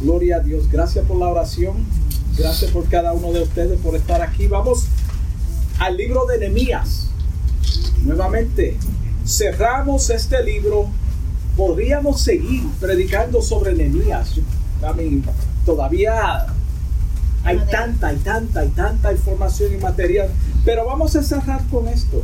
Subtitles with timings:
[0.00, 0.70] Gloria a Dios.
[0.70, 1.76] Gracias por la oración.
[2.36, 4.46] Gracias por cada uno de ustedes por estar aquí.
[4.46, 4.86] Vamos
[5.80, 7.08] al libro de Nehemías.
[8.04, 8.76] Nuevamente,
[9.26, 10.86] cerramos este libro.
[11.56, 14.36] Podríamos seguir predicando sobre Nehemías.
[15.66, 16.46] todavía
[17.44, 20.30] hay tanta, y tanta, y tanta información y material.
[20.64, 22.22] Pero vamos a cerrar con esto.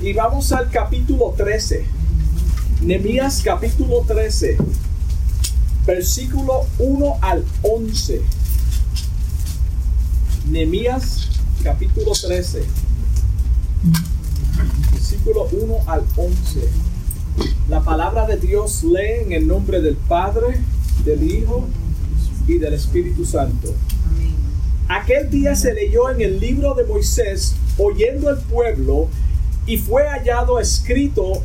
[0.00, 1.84] Y vamos al capítulo 13.
[2.82, 4.58] Nehemías capítulo 13.
[5.86, 8.20] Versículo 1 al 11.
[10.50, 11.28] Nehemías
[11.62, 12.64] capítulo 13.
[14.92, 16.68] Versículo 1 al 11.
[17.68, 20.58] La palabra de Dios lee en el nombre del Padre,
[21.04, 21.68] del Hijo
[22.48, 23.72] y del Espíritu Santo.
[24.88, 29.06] Aquel día se leyó en el libro de Moisés, oyendo el pueblo,
[29.66, 31.44] y fue hallado escrito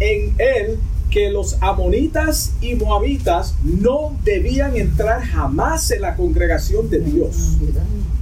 [0.00, 0.80] en él
[1.10, 7.56] que los amonitas y moabitas no debían entrar jamás en la congregación de Dios,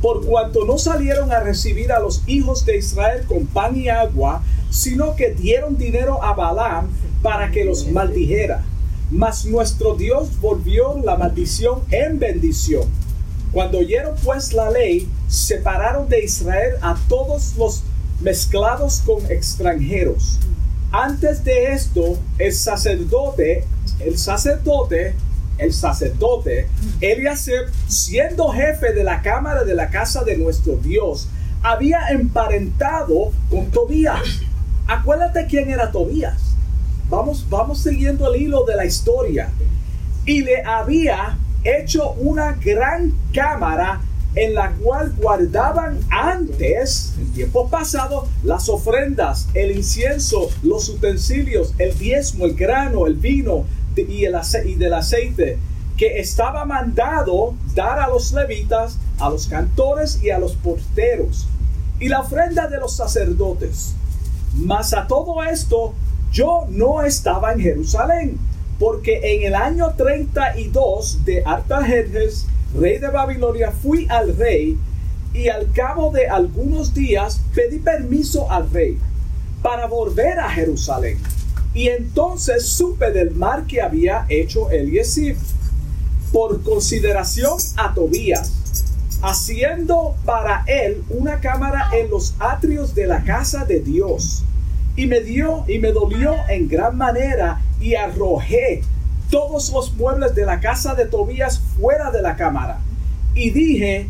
[0.01, 4.43] por cuanto no salieron a recibir a los hijos de Israel con pan y agua,
[4.71, 6.89] sino que dieron dinero a Balaam
[7.23, 8.63] para que los maldijera.
[9.11, 12.85] Mas nuestro Dios volvió la maldición en bendición
[13.57, 17.83] cuando oyeron pues la ley, separaron de Israel a todos los
[18.21, 20.39] mezclados con extranjeros.
[20.99, 23.65] Antes de esto, el sacerdote,
[24.01, 25.15] el sacerdote,
[25.59, 26.69] el sacerdote,
[27.03, 31.29] Eliasib, siendo jefe de la cámara de la casa de nuestro Dios,
[31.63, 34.41] había emparentado con Tobías.
[34.87, 36.55] Acuérdate quién era Tobías.
[37.11, 39.51] Vamos, vamos siguiendo el hilo de la historia.
[40.25, 44.01] Y le había hecho una gran cámara
[44.37, 51.99] en la cual guardaban antes, en tiempo pasado, las ofrendas, el incienso, los utensilios, el
[51.99, 53.65] diezmo, el grano, el vino
[53.97, 55.59] y, el y del aceite,
[55.97, 61.49] que estaba mandado dar a los levitas, a los cantores y a los porteros,
[61.99, 63.95] y la ofrenda de los sacerdotes.
[64.55, 65.95] Mas a todo esto
[66.31, 68.39] yo no estaba en Jerusalén
[68.79, 72.47] porque en el año 32 de Artajerjes,
[72.77, 74.79] rey de Babilonia, fui al rey
[75.33, 78.99] y al cabo de algunos días pedí permiso al rey
[79.63, 81.19] para volver a Jerusalén.
[81.75, 85.37] Y entonces supe del mal que había hecho Eliesib
[86.33, 88.53] por consideración a Tobías,
[89.23, 94.43] haciendo para él una cámara en los atrios de la casa de Dios.
[94.97, 98.83] Y me dio y me dolió en gran manera y arrojé
[99.31, 102.81] todos los muebles de la casa de Tobías fuera de la cámara.
[103.35, 104.09] Y dije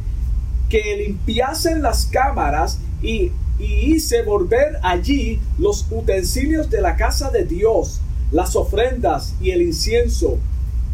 [0.68, 8.02] que limpiasen las cámaras y, hice volver allí los utensilios de la casa de Dios,
[8.30, 10.36] las ofrendas y el incienso.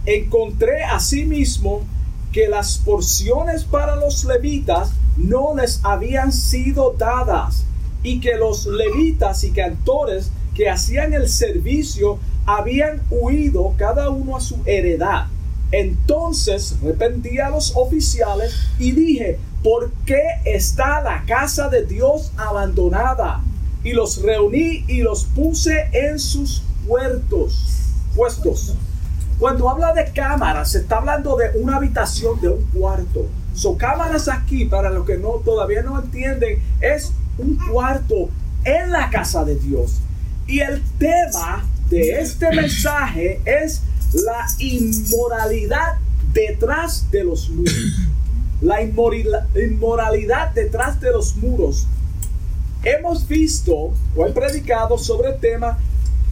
[0.06, 1.80] Encontré asimismo
[2.30, 7.64] que las porciones para los levitas no les habían sido dadas
[8.04, 14.40] y que los levitas y cantores que hacían el servicio habían huido cada uno a
[14.40, 15.26] su heredad.
[15.70, 23.40] Entonces repentí a los oficiales y dije, ¿por qué está la casa de Dios abandonada?
[23.82, 28.74] Y los reuní y los puse en sus puertos, puestos.
[29.38, 33.26] Cuando habla de cámaras, se está hablando de una habitación, de un cuarto.
[33.54, 38.28] Son cámaras aquí, para los que no todavía no entienden, es un cuarto
[38.64, 40.00] en la casa de Dios.
[40.46, 43.82] Y el tema de este mensaje es
[44.12, 45.98] la inmoralidad
[46.32, 47.74] detrás de los muros.
[48.60, 51.86] La inmoralidad detrás de los muros.
[52.84, 55.78] Hemos visto o he predicado sobre el tema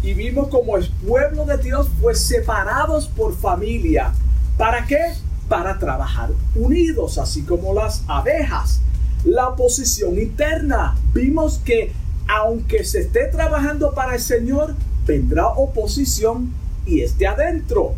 [0.03, 4.12] y vimos como el pueblo de Dios fue separados por familia.
[4.56, 5.15] ¿Para qué?
[5.48, 8.81] Para trabajar unidos, así como las abejas.
[9.25, 10.97] La posición interna.
[11.12, 11.92] Vimos que
[12.31, 16.53] aunque se esté trabajando para el Señor, vendrá oposición
[16.87, 17.95] y esté adentro.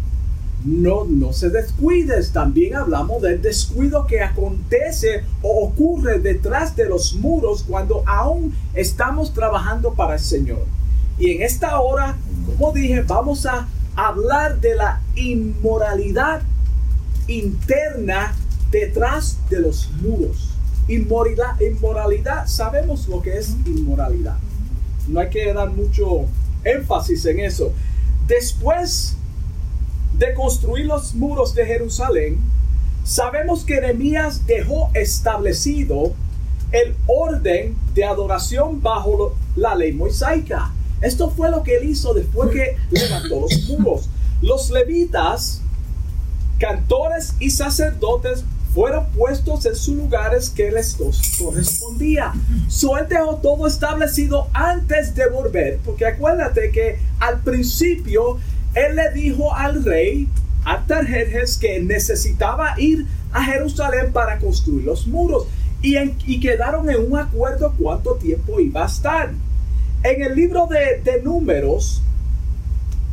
[0.64, 2.32] No, no se descuides.
[2.32, 9.34] También hablamos del descuido que acontece o ocurre detrás de los muros cuando aún estamos
[9.34, 10.64] trabajando para el Señor.
[11.18, 12.16] Y en esta hora,
[12.46, 16.40] como dije, vamos a hablar de la inmoralidad
[17.26, 18.34] interna
[18.70, 20.51] detrás de los muros.
[20.88, 24.36] Inmoralidad, inmoralidad, sabemos lo que es inmoralidad.
[25.08, 26.26] No hay que dar mucho
[26.64, 27.72] énfasis en eso.
[28.26, 29.16] Después
[30.18, 32.38] de construir los muros de Jerusalén,
[33.04, 36.12] sabemos que Nehemías dejó establecido
[36.72, 40.72] el orden de adoración bajo la ley mosaica.
[41.00, 44.08] Esto fue lo que él hizo después que levantó los muros.
[44.40, 45.60] Los levitas
[46.58, 48.44] cantores y sacerdotes
[48.74, 50.96] fueron puestos en sus lugares que les
[51.38, 52.32] correspondía.
[52.68, 58.38] So él dejó todo establecido antes de volver, porque acuérdate que al principio
[58.74, 60.28] él le dijo al rey
[60.64, 65.46] Artajerjes que necesitaba ir a Jerusalén para construir los muros
[65.82, 69.32] y, y, quedaron en un acuerdo cuánto tiempo iba a estar.
[70.04, 72.00] En el libro de, de números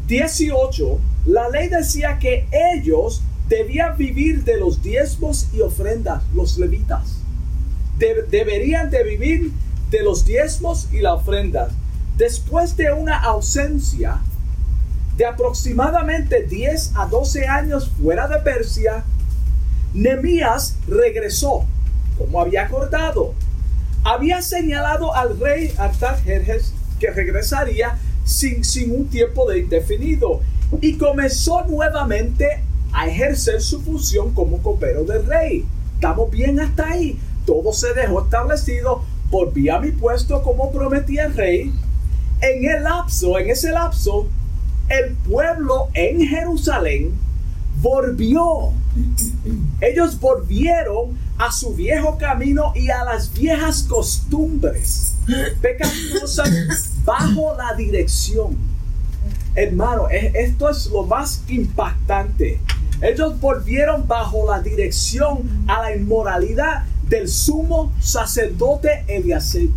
[0.08, 7.18] 18, la ley decía que ellos debían vivir de los diezmos y ofrendas, los levitas.
[7.98, 9.52] deberían de vivir
[9.90, 11.70] de los diezmos y la ofrenda.
[12.16, 14.20] Después de una ausencia
[15.18, 19.04] de aproximadamente 10 a 12 años fuera de Persia,
[19.94, 21.66] Nemías regresó,
[22.18, 23.34] como había acordado.
[24.04, 30.42] Había señalado al rey Artajerjes que regresaría sin, sin un tiempo de indefinido
[30.80, 35.66] y comenzó nuevamente a ejercer su función como copero del rey.
[35.96, 37.20] Estamos bien hasta ahí.
[37.46, 39.04] Todo se dejó establecido.
[39.30, 41.74] Volví a mi puesto como prometía el rey.
[42.42, 44.28] En el lapso, en ese lapso,
[44.88, 47.14] el pueblo en Jerusalén
[47.82, 48.72] volvió.
[49.82, 55.14] Ellos volvieron a su viejo camino y a las viejas costumbres
[55.62, 58.58] pecaminosas bajo la dirección.
[59.56, 62.60] Hermano, esto es lo más impactante.
[63.02, 69.72] Ellos volvieron bajo la dirección a la inmoralidad del sumo sacerdote Eliasib.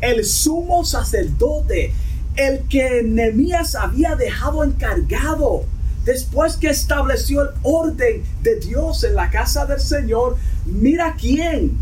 [0.00, 1.92] El sumo sacerdote,
[2.36, 5.64] el que Nehemías había dejado encargado
[6.04, 10.36] después que estableció el orden de Dios en la casa del Señor.
[10.66, 11.78] Mira quién,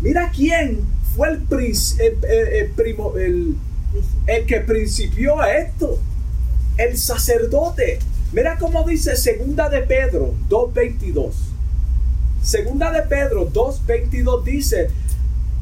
[0.00, 0.80] mira quién
[1.14, 1.46] fue el,
[3.18, 3.56] el,
[4.26, 5.98] el que principió esto,
[6.78, 7.98] el sacerdote.
[8.32, 11.32] Mira cómo dice Segunda de Pedro 2.22.
[12.42, 14.90] Segunda de Pedro 2.22 dice,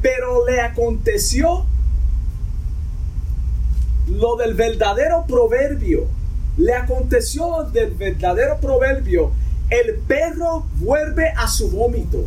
[0.03, 1.65] pero le aconteció
[4.07, 6.05] lo del verdadero proverbio.
[6.57, 9.31] Le aconteció lo del verdadero proverbio.
[9.71, 12.25] El perro vuelve a su vómito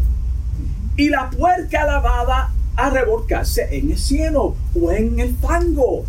[0.96, 6.04] y la puerca lavada a revolcarse en el cielo o en el fango.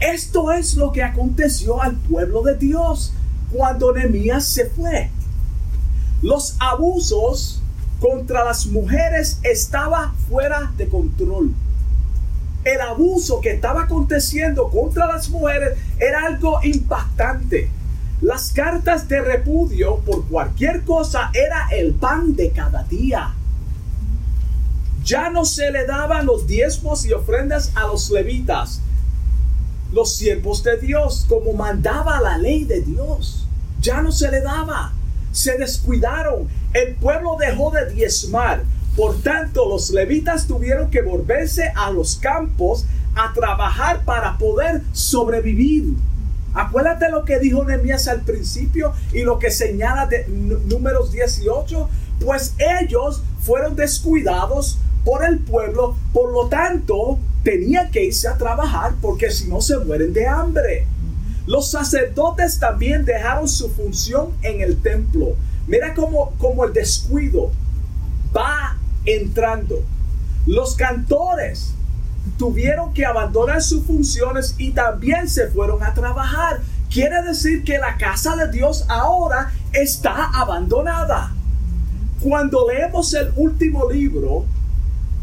[0.00, 3.14] Esto es lo que aconteció al pueblo de Dios
[3.52, 5.10] cuando Nehemías se fue.
[6.22, 7.62] Los abusos
[8.00, 11.52] contra las mujeres estaba fuera de control.
[12.64, 17.70] El abuso que estaba aconteciendo contra las mujeres era algo impactante.
[18.20, 23.34] Las cartas de repudio por cualquier cosa era el pan de cada día.
[25.04, 28.82] Ya no se le daban los diezmos y ofrendas a los levitas,
[29.92, 33.39] los siervos de Dios, como mandaba la ley de Dios.
[33.80, 34.92] Ya no se le daba.
[35.32, 36.48] Se descuidaron.
[36.72, 38.62] El pueblo dejó de diezmar.
[38.96, 45.94] Por tanto, los levitas tuvieron que volverse a los campos a trabajar para poder sobrevivir.
[46.52, 51.88] Acuérdate lo que dijo Nehemías al principio y lo que señala de números 18.
[52.24, 58.94] Pues ellos fueron descuidados por el pueblo, por lo tanto, tenían que irse a trabajar
[59.00, 60.86] porque si no se mueren de hambre.
[61.50, 65.34] Los sacerdotes también dejaron su función en el templo.
[65.66, 67.50] Mira cómo, cómo el descuido
[68.32, 69.82] va entrando.
[70.46, 71.72] Los cantores
[72.38, 76.60] tuvieron que abandonar sus funciones y también se fueron a trabajar.
[76.88, 81.32] Quiere decir que la casa de Dios ahora está abandonada.
[82.22, 84.44] Cuando leemos el último libro,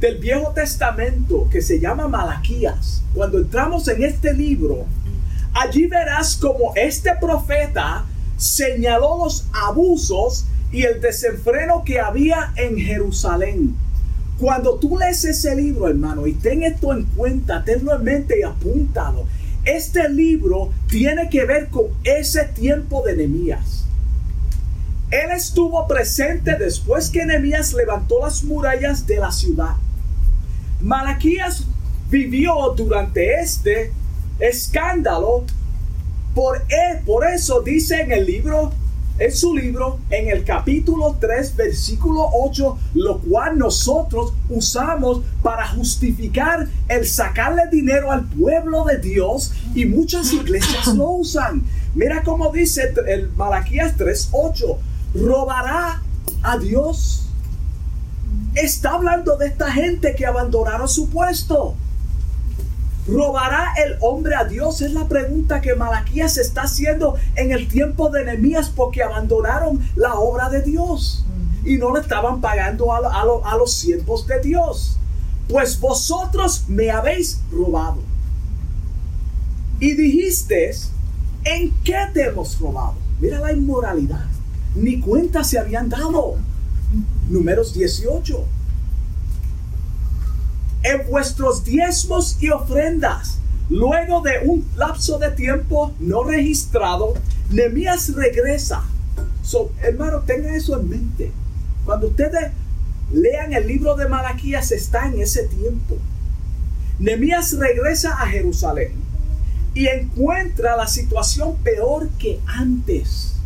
[0.01, 4.85] del Viejo Testamento que se llama Malaquías, cuando entramos en este libro,
[5.59, 8.05] allí verás como este profeta
[8.37, 13.75] señaló los abusos y el desenfreno que había en Jerusalén.
[14.37, 18.43] Cuando tú lees ese libro, hermano, y ten esto en cuenta, tenlo en mente y
[18.43, 19.25] apúntalo.
[19.65, 23.85] Este libro tiene que ver con ese tiempo de Nehemías.
[25.09, 29.75] Él estuvo presente después que Nehemías levantó las murallas de la ciudad.
[30.81, 31.63] Malaquías
[32.09, 33.91] vivió durante este
[34.39, 35.43] escándalo.
[36.33, 38.71] Por, e, por eso dice en el libro,
[39.17, 46.67] en su libro, en el capítulo 3, versículo 8, lo cual nosotros usamos para justificar
[46.87, 51.63] el sacarle dinero al pueblo de Dios y muchas iglesias lo usan.
[51.95, 54.77] Mira cómo dice el Malaquías 3, 8,
[55.15, 56.03] robará
[56.43, 57.27] a Dios
[58.55, 61.75] está hablando de esta gente que abandonaron su puesto.
[63.07, 64.81] ¿Robará el hombre a Dios?
[64.81, 70.15] Es la pregunta que Malaquías está haciendo en el tiempo de Nehemías porque abandonaron la
[70.15, 71.25] obra de Dios
[71.63, 74.97] y no le estaban pagando a, a los siervos de Dios.
[75.47, 77.99] Pues vosotros me habéis robado.
[79.79, 80.71] Y dijiste,
[81.45, 82.95] ¿en qué te hemos robado?
[83.21, 84.25] Mira la inmoralidad.
[84.75, 86.35] Ni cuenta se habían dado.
[87.29, 88.56] Números 18
[90.87, 93.39] en vuestros diezmos y ofrendas.
[93.69, 97.13] Luego de un lapso de tiempo no registrado,
[97.51, 98.83] Nemías regresa.
[99.43, 101.31] So, hermano, tenga eso en mente.
[101.83, 102.51] Cuando ustedes
[103.11, 105.97] lean el libro de Malaquías, está en ese tiempo.
[106.99, 108.93] Nemías regresa a Jerusalén
[109.73, 113.37] y encuentra la situación peor que antes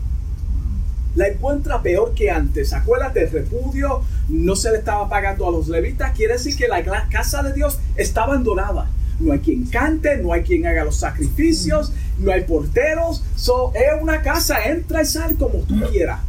[1.15, 2.73] la encuentra peor que antes.
[2.73, 4.01] Acuérdate, repudio
[4.31, 6.11] no se le estaba pagando a los levitas.
[6.15, 8.89] Quiere decir que la casa de Dios está abandonada.
[9.19, 13.23] No hay quien cante, no hay quien haga los sacrificios, no hay porteros.
[13.35, 16.21] So, es una casa, entra y sale como tú quieras.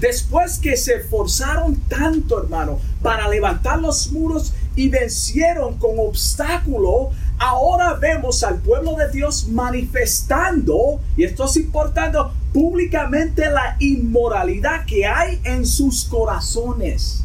[0.00, 7.94] Después que se esforzaron tanto, hermano, para levantar los muros y vencieron con obstáculo, ahora
[7.94, 12.18] vemos al pueblo de Dios manifestando, y esto es importante,
[12.54, 17.24] públicamente la inmoralidad que hay en sus corazones.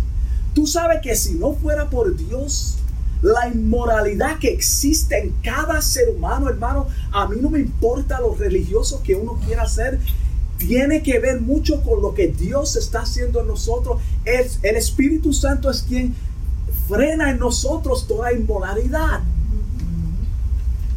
[0.56, 2.80] Tú sabes que si no fuera por Dios,
[3.22, 8.34] la inmoralidad que existe en cada ser humano, hermano, a mí no me importa lo
[8.34, 10.00] religioso que uno quiera ser,
[10.58, 14.02] tiene que ver mucho con lo que Dios está haciendo en nosotros.
[14.26, 16.16] El, el Espíritu Santo es quien
[16.88, 19.22] frena en nosotros toda inmoralidad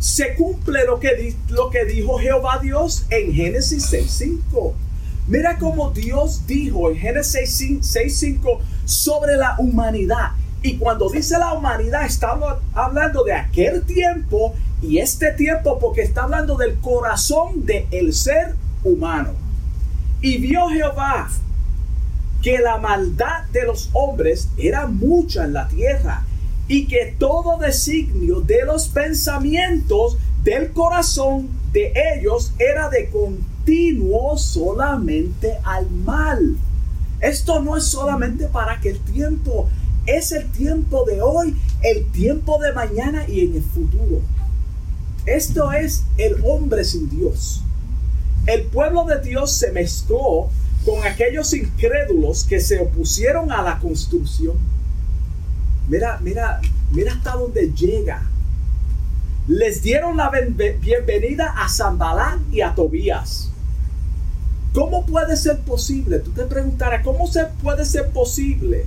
[0.02, 4.72] se cumple lo que, lo que dijo Jehová Dios en Génesis 6.5.
[5.28, 10.32] Mira cómo Dios dijo en Génesis 6.5 sobre la humanidad.
[10.60, 12.36] Y cuando dice la humanidad, está
[12.74, 18.56] hablando de aquel tiempo y este tiempo porque está hablando del corazón del el ser
[18.82, 19.30] humano.
[20.20, 21.30] Y vio Jehová
[22.42, 26.24] que la maldad de los hombres era mucha en la tierra
[26.72, 35.58] y que todo designio de los pensamientos del corazón de ellos era de continuo solamente
[35.64, 36.56] al mal.
[37.20, 39.68] Esto no es solamente para que el tiempo,
[40.06, 44.22] es el tiempo de hoy, el tiempo de mañana y en el futuro.
[45.26, 47.60] Esto es el hombre sin Dios.
[48.46, 50.48] El pueblo de Dios se mezcló
[50.86, 54.56] con aquellos incrédulos que se opusieron a la construcción
[55.88, 56.60] Mira, mira,
[56.92, 58.22] mira hasta dónde llega.
[59.48, 63.50] Les dieron la bienvenida a Zambalán y a Tobías.
[64.72, 66.20] ¿Cómo puede ser posible?
[66.20, 68.86] Tú te preguntarás, ¿cómo se puede ser posible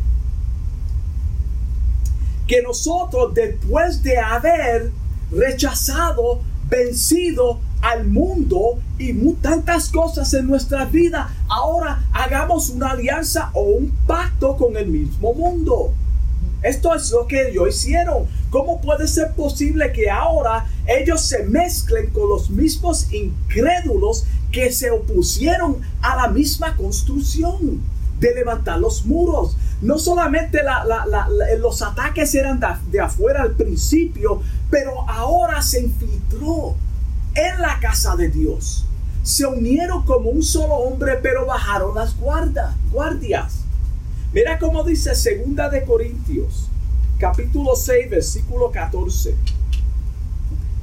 [2.47, 4.91] que nosotros, después de haber
[5.31, 13.61] rechazado, vencido al mundo y tantas cosas en nuestra vida, ahora hagamos una alianza o
[13.61, 15.93] un pacto con el mismo mundo?
[16.61, 18.25] Esto es lo que ellos hicieron.
[18.49, 24.89] ¿Cómo puede ser posible que ahora ellos se mezclen con los mismos incrédulos que se
[24.91, 27.81] opusieron a la misma construcción
[28.19, 29.57] de levantar los muros?
[29.81, 30.59] No solamente
[31.59, 36.75] los ataques eran de afuera al principio, pero ahora se infiltró
[37.35, 38.85] en la casa de Dios.
[39.21, 43.64] Se unieron como un solo hombre, pero bajaron las guardas, guardias.
[44.35, 46.67] Mira cómo dice Segunda de Corintios,
[47.17, 49.33] capítulo 6, versículo 14.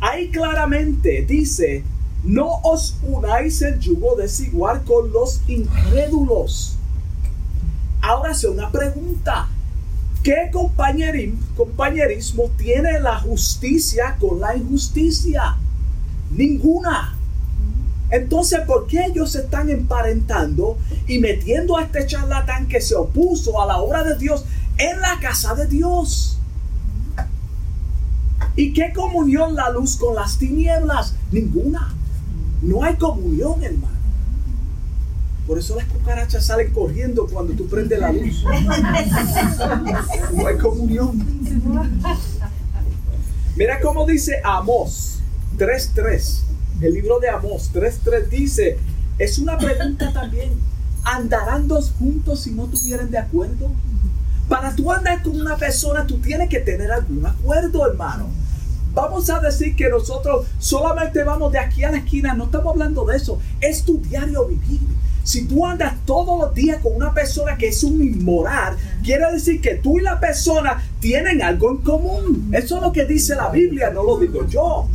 [0.00, 1.84] Ahí claramente dice,
[2.24, 6.78] no os unáis el yugo desigual con los incrédulos.
[8.00, 9.50] Ahora se una pregunta.
[10.22, 15.58] ¿Qué compañerismo tiene la justicia con la injusticia?
[16.30, 17.18] Ninguna.
[18.12, 20.76] Entonces, ¿por qué ellos se están emparentando
[21.08, 24.44] y metiendo a este charlatán que se opuso a la obra de Dios
[24.76, 26.38] en la casa de Dios?
[28.54, 31.14] ¿Y qué comunión la luz con las tinieblas?
[31.30, 31.94] Ninguna.
[32.60, 33.96] No hay comunión, hermano.
[35.46, 38.44] Por eso las cucarachas salen corriendo cuando tú prendes la luz.
[40.34, 41.18] No hay comunión.
[43.56, 45.20] Mira cómo dice Amos
[45.56, 46.51] 3.3
[46.82, 48.78] el libro de Amós 3.3 dice,
[49.18, 50.50] es una pregunta también,
[51.04, 53.70] ¿andarán dos juntos si no tuvieran de acuerdo?
[54.48, 58.26] Para tú andar con una persona, tú tienes que tener algún acuerdo, hermano.
[58.94, 63.04] Vamos a decir que nosotros solamente vamos de aquí a la esquina, no estamos hablando
[63.04, 64.80] de eso, es tu diario vivir.
[65.24, 69.60] Si tú andas todos los días con una persona que es un inmoral, quiere decir
[69.60, 72.50] que tú y la persona tienen algo en común.
[72.52, 74.88] Eso es lo que dice la Biblia, no lo digo yo.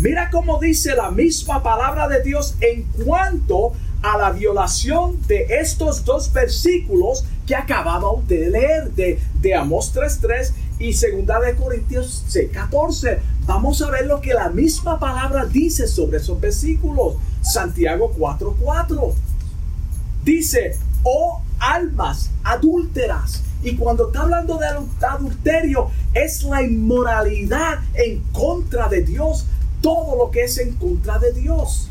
[0.00, 6.06] Mira cómo dice la misma palabra de Dios en cuanto a la violación de estos
[6.06, 13.18] dos versículos que acabamos de leer de, de Amos 3.3 y segunda de Corintios 6.14.
[13.44, 17.16] Vamos a ver lo que la misma palabra dice sobre esos versículos.
[17.42, 19.12] Santiago 4.4.
[20.24, 23.42] Dice, oh almas adúlteras.
[23.62, 24.66] Y cuando está hablando de
[25.06, 29.44] adulterio, es la inmoralidad en contra de Dios.
[29.80, 31.88] Todo lo que es en contra de Dios.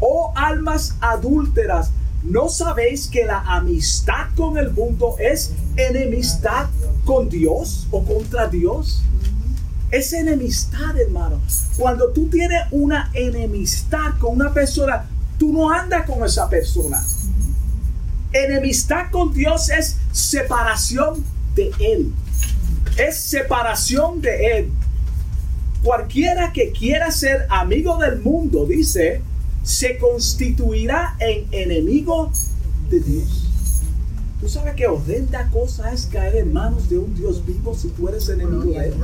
[0.00, 1.90] Oh almas adúlteras,
[2.22, 6.66] ¿no sabéis que la amistad con el mundo es enemistad
[7.04, 9.02] con Dios o contra Dios?
[9.90, 11.40] Es enemistad, hermano.
[11.78, 15.06] Cuando tú tienes una enemistad con una persona,
[15.38, 17.02] tú no andas con esa persona.
[18.32, 22.12] Enemistad con Dios es separación de Él.
[22.98, 24.72] Es separación de Él.
[25.82, 29.20] Cualquiera que quiera ser amigo del mundo, dice,
[29.62, 32.30] se constituirá en enemigo
[32.90, 33.46] de Dios.
[34.40, 38.08] Tú sabes que horrenda cosa es caer en manos de un Dios vivo si tú
[38.08, 38.94] eres enemigo de Él.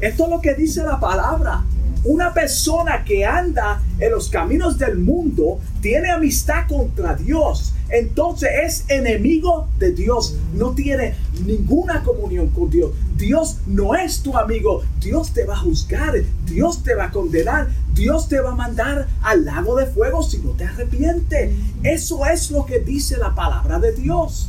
[0.00, 1.64] Esto es lo que dice la palabra.
[2.04, 7.74] Una persona que anda en los caminos del mundo tiene amistad contra Dios.
[7.90, 10.36] Entonces es enemigo de Dios.
[10.54, 11.14] No tiene
[11.44, 12.92] ninguna comunión con Dios.
[13.16, 14.82] Dios no es tu amigo.
[15.00, 16.14] Dios te va a juzgar.
[16.46, 17.68] Dios te va a condenar.
[17.92, 21.52] Dios te va a mandar al lago de fuego si no te arrepientes.
[21.82, 24.48] Eso es lo que dice la palabra de Dios.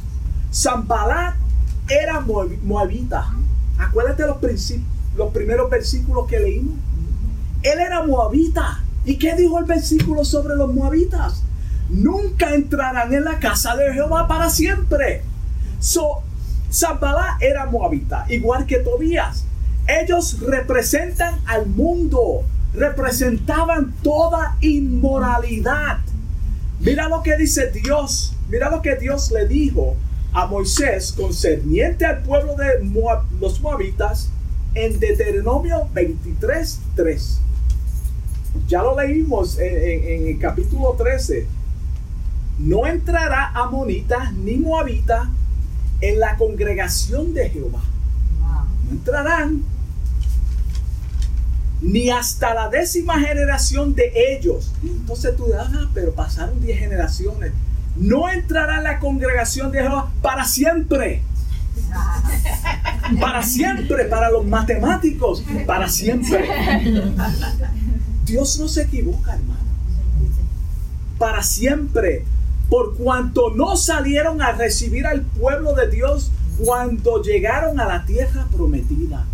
[0.54, 1.36] Zambalat
[1.90, 3.36] era moabita.
[3.78, 4.38] Acuérdate los,
[5.18, 6.76] los primeros versículos que leímos.
[7.64, 8.84] Él era moabita.
[9.06, 11.44] ¿Y qué dijo el versículo sobre los moabitas?
[11.90, 15.24] Nunca entrarán en la casa de Jehová para siempre.
[15.80, 16.22] So,
[16.72, 19.46] Zambalá era moabita, igual que Tobías.
[19.88, 26.00] Ellos representan al mundo, representaban toda inmoralidad.
[26.80, 29.96] Mira lo que dice Dios, mira lo que Dios le dijo
[30.34, 32.80] a Moisés concerniente al pueblo de
[33.40, 34.30] los moabitas
[34.74, 37.40] en Deuteronomio 23.3.
[38.68, 41.48] Ya lo leímos en, el capítulo 13.
[42.60, 45.30] No entrará amonita ni moabita
[46.00, 47.82] en la congregación de Jehová.
[48.86, 49.64] No entrarán
[51.82, 54.72] ni hasta la décima generación de ellos.
[54.84, 57.52] Entonces tú dirás, ah, pero pasaron 10 generaciones.
[57.96, 61.24] No entrará en la congregación de Jehová para siempre.
[63.20, 66.48] Para siempre, para los matemáticos, para siempre.
[68.32, 69.60] Dios no se equivoca, hermano.
[71.18, 72.24] Para siempre.
[72.70, 78.48] Por cuanto no salieron a recibir al pueblo de Dios cuando llegaron a la tierra
[78.50, 79.26] prometida.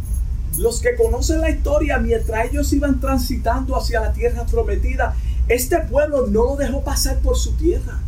[0.58, 5.16] Los que conocen la historia, mientras ellos iban transitando hacia la tierra prometida,
[5.48, 8.00] este pueblo no lo dejó pasar por su tierra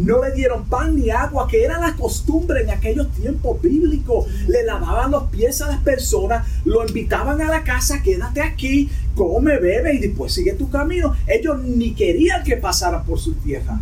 [0.00, 4.26] no le dieron pan ni agua, que era la costumbre en aquellos tiempos bíblicos.
[4.48, 9.58] Le lavaban los pies a las personas, lo invitaban a la casa, quédate aquí, come,
[9.58, 11.14] bebe y después sigue tu camino.
[11.26, 13.78] Ellos ni querían que pasaran por su tierra.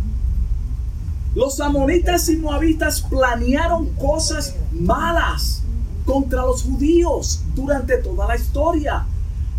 [1.35, 5.61] Los amonitas y moabitas planearon cosas malas
[6.05, 9.05] contra los judíos durante toda la historia.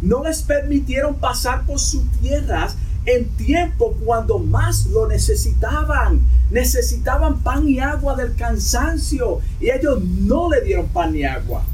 [0.03, 6.20] No les permitieron pasar por sus tierras en tiempo cuando más lo necesitaban.
[6.50, 11.64] Necesitaban pan y agua del cansancio y ellos no le dieron pan ni agua.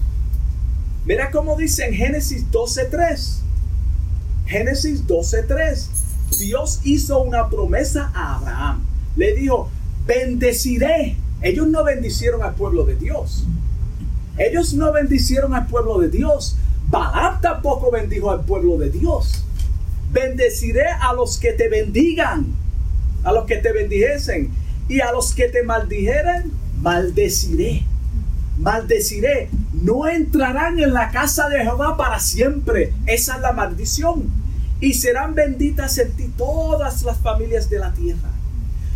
[1.04, 3.38] Mira cómo dice en Génesis 12.3.
[4.46, 5.86] Génesis 12.3.
[6.38, 8.84] Dios hizo una promesa a Abraham.
[9.16, 9.70] Le dijo,
[10.06, 11.16] bendeciré.
[11.42, 13.44] Ellos no bendicieron al pueblo de Dios.
[14.36, 16.56] Ellos no bendicieron al pueblo de Dios.
[16.88, 19.46] Balaam tampoco bendijo al pueblo de Dios
[20.12, 22.46] bendeciré a los que te bendigan,
[23.24, 24.50] a los que te bendijesen,
[24.88, 27.85] y a los que te maldijeren, maldeciré.
[28.59, 29.51] Maldeciré.
[29.72, 32.92] No entrarán en la casa de Jehová para siempre.
[33.07, 34.25] Esa es la maldición.
[34.81, 38.31] Y serán benditas en ti todas las familias de la tierra.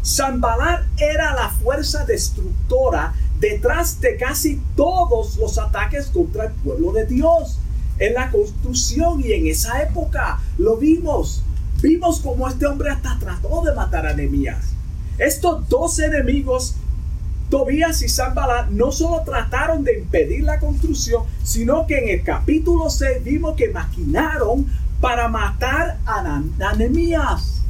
[0.05, 7.07] Zambalar era la fuerza destructora detrás de casi todos los ataques contra el pueblo de
[7.07, 7.59] Dios
[7.99, 11.43] en la construcción y en esa época lo vimos.
[11.83, 14.70] Vimos como este hombre hasta trató de matar a Nehemías.
[15.21, 16.77] Estos dos enemigos,
[17.51, 22.89] Tobías y Zambalat, no solo trataron de impedir la construcción, sino que en el capítulo
[22.89, 24.67] 6 vimos que maquinaron
[24.99, 27.61] para matar a Nehemías.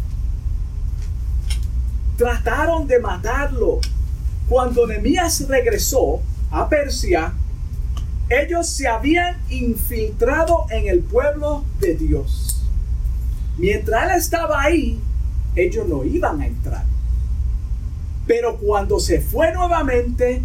[2.17, 3.81] trataron de matarlo.
[4.49, 6.21] Cuando Nehemías regresó
[6.53, 7.33] a Persia,
[8.29, 12.65] ellos se habían infiltrado en el pueblo de Dios.
[13.59, 15.01] Mientras él estaba ahí,
[15.57, 17.00] ellos no iban a entrar.
[18.31, 20.40] Pero cuando se fue nuevamente,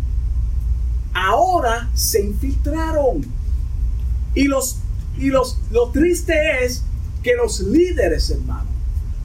[1.14, 3.24] ahora se infiltraron.
[4.34, 4.78] Y, los,
[5.20, 6.34] y los, lo triste
[6.66, 6.82] es
[7.22, 8.68] que los líderes, hermano,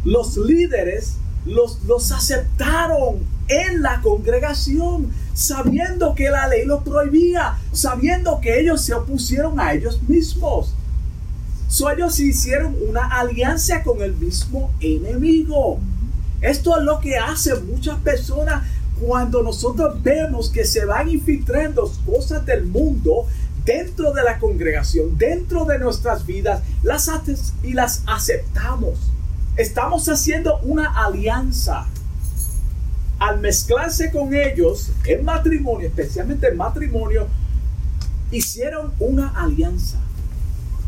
[0.04, 1.14] los líderes
[1.46, 8.84] los, los aceptaron en la congregación, sabiendo que la ley lo prohibía, sabiendo que ellos
[8.84, 10.74] se opusieron a ellos mismos.
[11.66, 15.80] So, ellos hicieron una alianza con el mismo enemigo.
[16.40, 18.62] Esto es lo que hacen muchas personas
[19.00, 23.26] cuando nosotros vemos que se van infiltrando cosas del mundo
[23.64, 27.10] dentro de la congregación, dentro de nuestras vidas, las
[27.62, 28.98] y las aceptamos.
[29.56, 31.86] Estamos haciendo una alianza.
[33.18, 37.26] Al mezclarse con ellos en matrimonio, especialmente en matrimonio,
[38.30, 39.98] hicieron una alianza.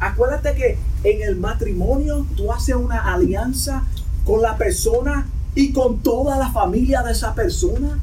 [0.00, 3.84] Acuérdate que en el matrimonio tú haces una alianza
[4.24, 7.98] con la persona y con toda la familia de esa persona.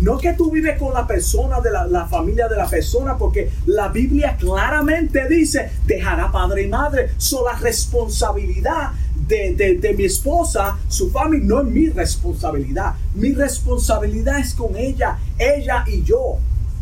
[0.00, 3.88] No que tú vives con la persona de la, familia de la persona, porque la
[3.88, 7.10] Biblia claramente dice, dejará padre y madre.
[7.18, 8.92] So la responsabilidad
[9.28, 12.94] de, de, mi esposa, su familia, no es mi responsabilidad.
[13.14, 16.38] Mi responsabilidad es con ella, ella y yo.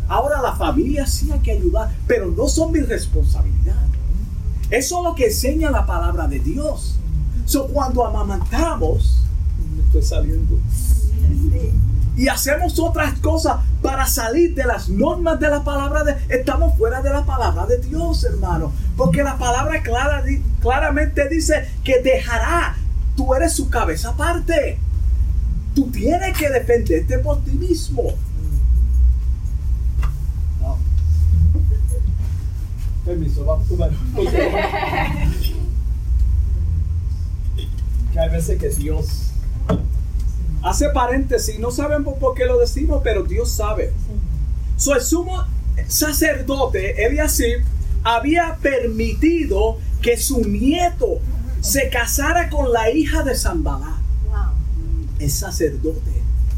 [0.07, 3.75] Ahora la familia sí hay que ayudar, pero no son mi responsabilidad.
[4.69, 6.95] Eso es lo que enseña la palabra de Dios.
[7.45, 9.18] So, cuando amamantamos,
[9.89, 10.59] estoy saliendo.
[12.15, 16.15] Y hacemos otras cosas para salir de las normas de la palabra de...
[16.27, 18.71] Estamos fuera de la palabra de Dios, hermano.
[18.97, 20.21] Porque la palabra clara,
[20.59, 22.75] claramente dice que dejará.
[23.15, 24.77] Tú eres su cabeza aparte.
[25.73, 28.15] Tú tienes que defenderte por ti mismo.
[33.05, 33.89] Permiso, vamos a
[38.11, 39.28] Que hay veces que Dios
[40.63, 43.93] hace paréntesis, no sabemos por qué lo decimos, pero Dios sabe.
[44.77, 45.45] So, el sumo
[45.87, 47.63] sacerdote, Eliasib,
[48.03, 51.19] había permitido que su nieto
[51.61, 53.97] se casara con la hija de Zambalá.
[55.19, 56.11] Es sacerdote,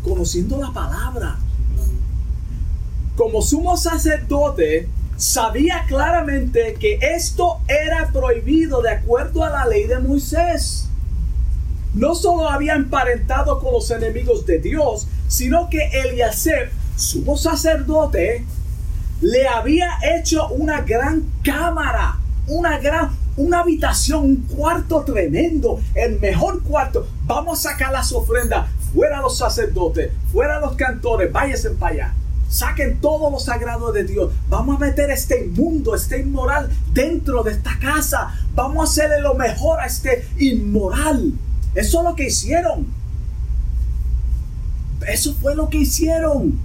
[0.04, 1.40] conociendo la palabra.
[3.18, 4.88] Como sumo sacerdote,
[5.18, 10.91] sabía claramente que esto era prohibido de acuerdo a la ley de Moisés
[11.94, 18.46] no solo había emparentado con los enemigos de Dios, sino que Eliaseb, sumo sacerdote,
[19.22, 26.64] le había hecho una gran cámara, una gran, una habitación, un cuarto tremendo, el mejor
[26.64, 27.08] cuarto.
[27.26, 32.14] Vamos a sacar las ofrendas, fuera los sacerdotes, fuera los cantores, váyanse para allá.
[32.50, 34.34] Saquen todo lo sagrado de Dios.
[34.50, 38.36] Vamos a meter este inmundo, este inmoral dentro de esta casa.
[38.56, 41.32] Vamos a hacerle lo mejor a este inmoral.
[41.76, 42.88] Eso es lo que hicieron.
[45.08, 46.60] Eso fue lo que hicieron.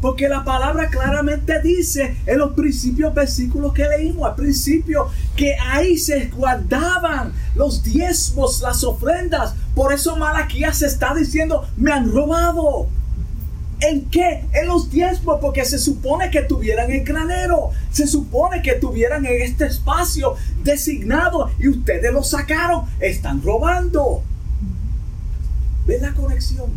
[0.00, 5.96] Porque la palabra claramente dice en los principios versículos que leímos al principio que ahí
[5.96, 9.54] se guardaban los diezmos, las ofrendas.
[9.76, 12.88] Por eso Malaquías está diciendo, me han robado.
[13.82, 14.44] ¿En qué?
[14.52, 19.42] En los diezmos, porque se supone que tuvieran el granero, se supone que tuvieran en
[19.42, 24.22] este espacio designado y ustedes lo sacaron, están robando.
[25.84, 26.70] ¿Ves la conexión?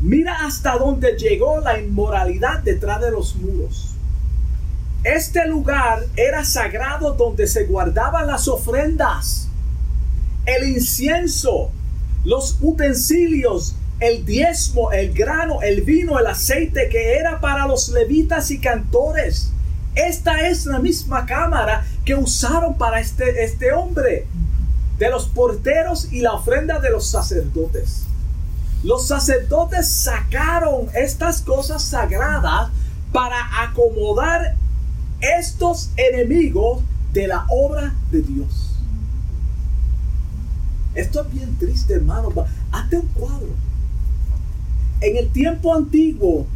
[0.00, 3.96] Mira hasta dónde llegó la inmoralidad detrás de los muros.
[5.02, 9.48] Este lugar era sagrado donde se guardaban las ofrendas,
[10.46, 11.72] el incienso,
[12.24, 18.50] los utensilios el diezmo, el grano, el vino, el aceite que era para los levitas
[18.50, 19.50] y cantores.
[19.94, 24.26] Esta es la misma cámara que usaron para este, este hombre,
[24.98, 28.04] de los porteros y la ofrenda de los sacerdotes.
[28.82, 32.70] Los sacerdotes sacaron estas cosas sagradas
[33.12, 34.54] para acomodar
[35.20, 36.82] estos enemigos
[37.12, 38.76] de la obra de Dios.
[40.94, 42.32] Esto es bien triste, hermano.
[42.72, 43.67] Hazte un cuadro
[45.00, 46.46] en el tiempo antiguo,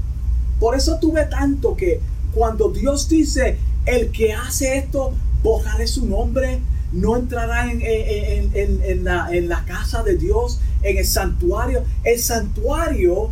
[0.58, 2.00] por eso tuve tanto que
[2.34, 6.60] cuando Dios dice, el que hace esto, borraré su nombre,
[6.92, 11.84] no entrará en, en, la, en, la, casa de Dios, en el santuario.
[12.04, 13.30] El santuario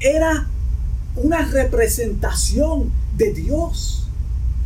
[0.00, 0.46] era
[1.16, 4.07] una representación de Dios.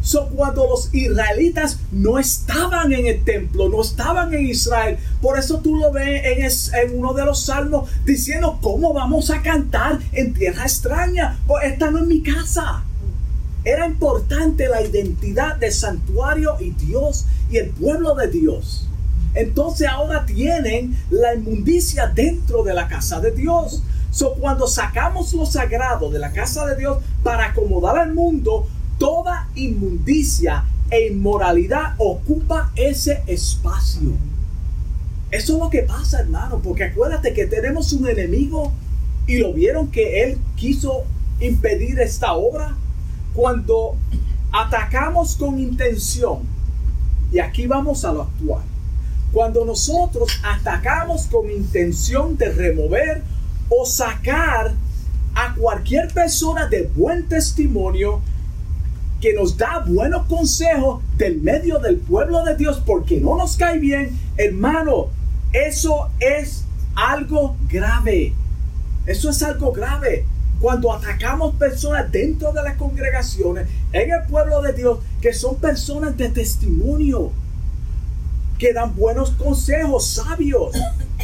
[0.03, 5.61] So, cuando los israelitas no estaban en el templo, no estaban en Israel, por eso
[5.61, 10.65] tú lo ves en, uno de los salmos diciendo, ¿cómo vamos a cantar en tierra
[10.65, 11.39] extraña?
[11.47, 12.83] Pues esta no es mi casa.
[13.65, 18.89] Era importante la identidad del santuario y Dios y el pueblo de Dios.
[19.35, 23.85] Entonces ahora tienen la inmundicia dentro de la casa de Dios.
[24.11, 28.67] So, cuando sacamos lo sagrado de la casa de Dios para acomodar al mundo,
[29.03, 34.13] toda inmundicia e inmoralidad ocupa ese espacio.
[35.33, 38.71] Eso es lo que pasa, hermano, porque acuérdate que tenemos un enemigo
[39.27, 41.03] y lo vieron que él quiso
[41.41, 42.77] impedir esta obra.
[43.35, 43.97] Cuando
[44.53, 46.43] atacamos con intención,
[47.33, 48.63] y aquí vamos a lo actual,
[49.33, 53.25] cuando nosotros atacamos con intención de remover
[53.69, 54.75] o sacar
[55.35, 58.21] a cualquier persona de buen testimonio
[59.23, 63.79] que nos da buenos consejos del medio del pueblo de Dios porque no nos cae
[63.79, 65.11] bien, hermano,
[65.53, 66.65] eso es
[66.97, 68.35] algo grave.
[69.07, 70.27] Eso es algo grave.
[70.61, 76.17] Cuando atacamos personas dentro de las congregaciones, en el pueblo de Dios, que son personas
[76.17, 77.31] de testimonio,
[78.59, 80.75] que dan buenos consejos sabios,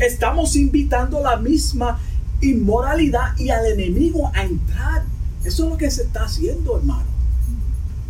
[0.00, 1.98] estamos invitando la misma
[2.42, 5.02] inmoralidad y al enemigo a entrar.
[5.44, 7.08] Eso es lo que se está haciendo, hermano.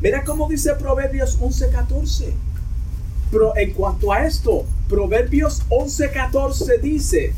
[0.01, 2.33] Mira cómo dice Proverbios 11:14.
[3.31, 7.35] Pero en cuanto a esto, Proverbios 11:14 dice,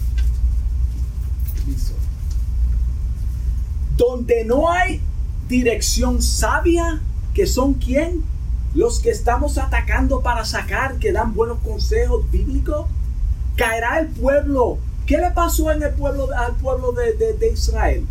[3.96, 5.00] donde no hay
[5.48, 7.02] dirección sabia,
[7.34, 8.22] que son quién?
[8.74, 12.86] Los que estamos atacando para sacar, que dan buenos consejos bíblicos,
[13.56, 14.78] caerá el pueblo.
[15.06, 18.06] ¿Qué le pasó en el pueblo, al pueblo de, de Israel?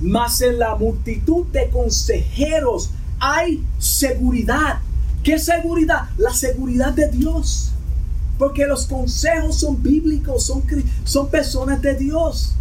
[0.00, 4.80] Mas en la multitud de consejeros hay seguridad.
[5.22, 6.08] ¿Qué seguridad?
[6.16, 7.72] La seguridad de Dios.
[8.38, 10.62] Porque los consejos son bíblicos, son,
[11.04, 12.54] son personas de Dios.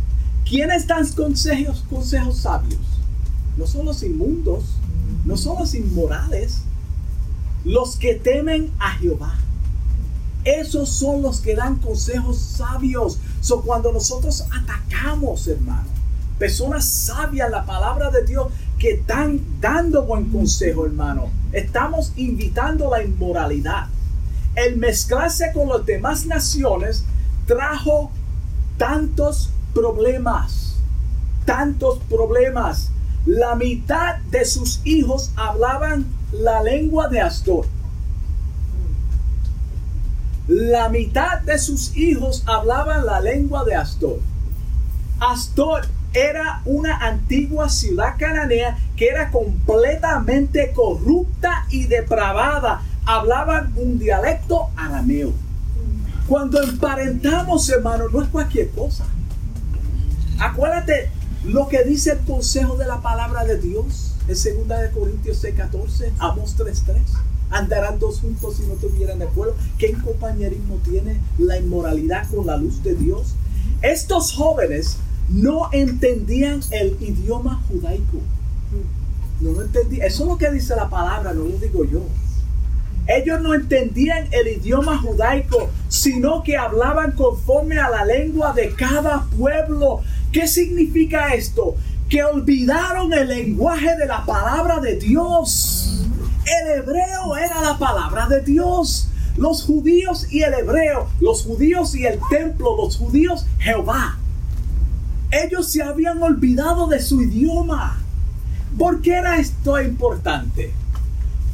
[0.47, 2.81] ¿Quiénes dan consejos, consejos sabios?
[3.55, 4.63] No son los inmundos,
[5.25, 6.59] no son los inmorales,
[7.63, 9.35] los que temen a Jehová.
[10.43, 13.19] Esos son los que dan consejos sabios.
[13.41, 15.87] So, cuando nosotros atacamos, hermano,
[16.37, 18.47] personas sabias, la palabra de Dios,
[18.79, 21.29] que están dando buen consejo, hermano.
[21.51, 23.87] Estamos invitando la inmoralidad.
[24.55, 27.03] El mezclarse con las demás naciones
[27.45, 28.09] trajo
[28.77, 30.77] tantos problemas,
[31.45, 32.91] tantos problemas.
[33.25, 37.65] La mitad de sus hijos hablaban la lengua de Astor.
[40.47, 44.19] La mitad de sus hijos hablaban la lengua de Astor.
[45.19, 52.81] Astor era una antigua ciudad cananea que era completamente corrupta y depravada.
[53.05, 55.33] Hablaban un dialecto arameo.
[56.27, 59.05] Cuando emparentamos, hermano, no es cualquier cosa.
[60.39, 61.09] Acuérdate
[61.43, 66.11] lo que dice el consejo de la palabra de Dios en 2 de Corintios 6:14,
[66.19, 67.01] Amos 3:3.
[67.49, 69.55] Andarán dos juntos si no tuvieran de acuerdo.
[69.79, 73.33] ¿Qué compañerismo tiene la inmoralidad con la luz de Dios?
[73.81, 74.97] Estos jóvenes
[75.29, 78.19] no entendían el idioma judaico.
[79.39, 80.07] No lo entendían.
[80.07, 82.01] Eso es lo que dice la palabra, no lo digo yo.
[83.07, 89.25] Ellos no entendían el idioma judaico, sino que hablaban conforme a la lengua de cada
[89.37, 90.01] pueblo.
[90.31, 91.75] ¿Qué significa esto?
[92.07, 96.05] Que olvidaron el lenguaje de la palabra de Dios.
[96.45, 99.09] El hebreo era la palabra de Dios.
[99.37, 104.19] Los judíos y el hebreo, los judíos y el templo, los judíos Jehová.
[105.31, 108.01] Ellos se habían olvidado de su idioma.
[108.77, 110.73] ¿Por qué era esto importante?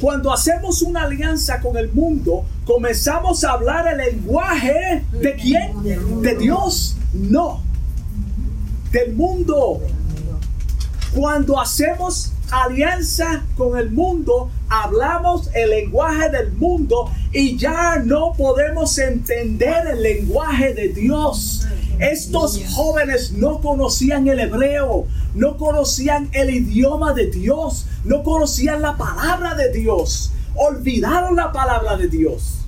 [0.00, 6.22] Cuando hacemos una alianza con el mundo, comenzamos a hablar el lenguaje de quién?
[6.22, 6.96] De Dios.
[7.14, 7.62] No.
[8.92, 9.80] Del mundo.
[11.14, 18.98] Cuando hacemos alianza con el mundo, hablamos el lenguaje del mundo y ya no podemos
[18.98, 21.66] entender el lenguaje de Dios.
[21.98, 28.96] Estos jóvenes no conocían el hebreo, no conocían el idioma de Dios, no conocían la
[28.96, 32.66] palabra de Dios, olvidaron la palabra de Dios.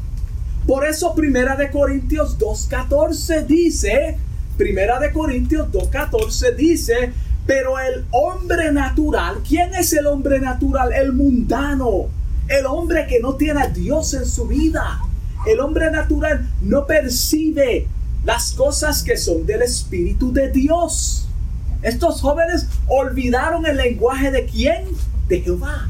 [0.67, 4.17] Por eso Primera de Corintios 2.14 dice,
[4.57, 7.13] Primera de Corintios 2.14 dice,
[7.47, 10.93] pero el hombre natural, ¿quién es el hombre natural?
[10.93, 12.07] El mundano,
[12.49, 15.01] el hombre que no tiene a Dios en su vida.
[15.47, 17.87] El hombre natural no percibe
[18.25, 21.27] las cosas que son del Espíritu de Dios.
[21.83, 24.85] Estos jóvenes olvidaron el lenguaje de quién?
[25.29, 25.89] De Jehová.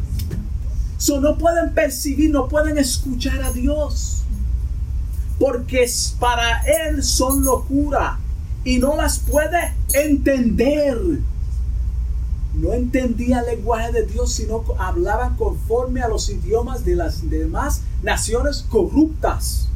[1.20, 4.22] No pueden percibir, no pueden escuchar a Dios.
[5.38, 5.88] Porque
[6.18, 8.18] para Él son locura
[8.64, 10.98] y no las puede entender.
[12.54, 17.82] No entendía el lenguaje de Dios, sino hablaban conforme a los idiomas de las demás
[18.02, 19.68] naciones corruptas.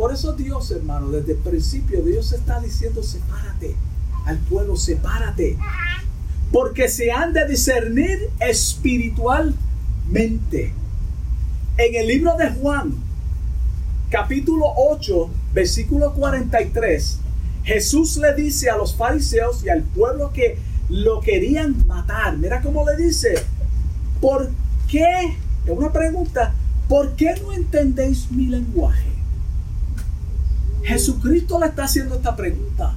[0.00, 3.76] Por eso Dios, hermano, desde el principio Dios está diciendo, sepárate
[4.24, 5.58] al pueblo, sepárate.
[6.50, 10.72] Porque se han de discernir espiritualmente.
[11.76, 12.94] En el libro de Juan,
[14.08, 17.18] capítulo 8, versículo 43,
[17.64, 20.56] Jesús le dice a los fariseos y al pueblo que
[20.88, 22.38] lo querían matar.
[22.38, 23.34] Mira cómo le dice,
[24.18, 24.50] ¿por
[24.88, 25.36] qué?
[25.66, 26.54] Es una pregunta,
[26.88, 29.19] ¿por qué no entendéis mi lenguaje?
[30.82, 32.94] Jesucristo le está haciendo esta pregunta.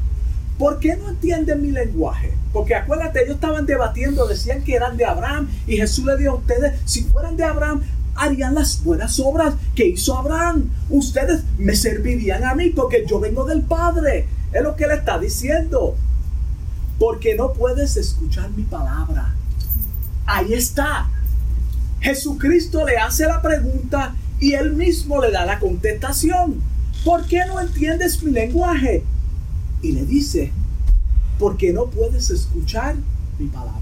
[0.58, 2.34] ¿Por qué no entienden mi lenguaje?
[2.54, 6.36] Porque acuérdate, ellos estaban debatiendo, decían que eran de Abraham y Jesús le dijo a
[6.36, 7.82] ustedes, si fueran de Abraham,
[8.16, 10.70] harían las buenas obras que hizo Abraham.
[10.90, 14.28] Ustedes me servirían a mí porque yo vengo del Padre.
[14.52, 15.96] Es lo que le está diciendo.
[17.00, 19.34] Porque no puedes escuchar mi palabra.
[20.26, 21.10] Ahí está.
[22.00, 26.62] Jesucristo le hace la pregunta y él mismo le da la contestación.
[27.04, 29.04] ¿Por qué no entiendes mi lenguaje?
[29.82, 30.52] Y le dice,
[31.38, 32.96] porque no puedes escuchar
[33.38, 33.82] mi palabra.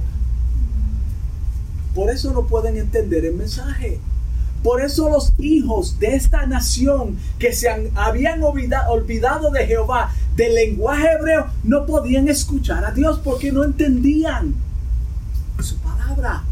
[1.94, 4.00] Por eso no pueden entender el mensaje.
[4.64, 11.12] Por eso los hijos de esta nación que se habían olvidado de Jehová, del lenguaje
[11.14, 14.56] hebreo, no podían escuchar a Dios porque no entendían
[15.60, 16.44] su palabra.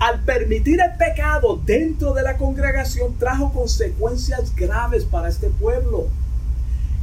[0.00, 6.08] Al permitir el pecado dentro de la congregación trajo consecuencias graves para este pueblo.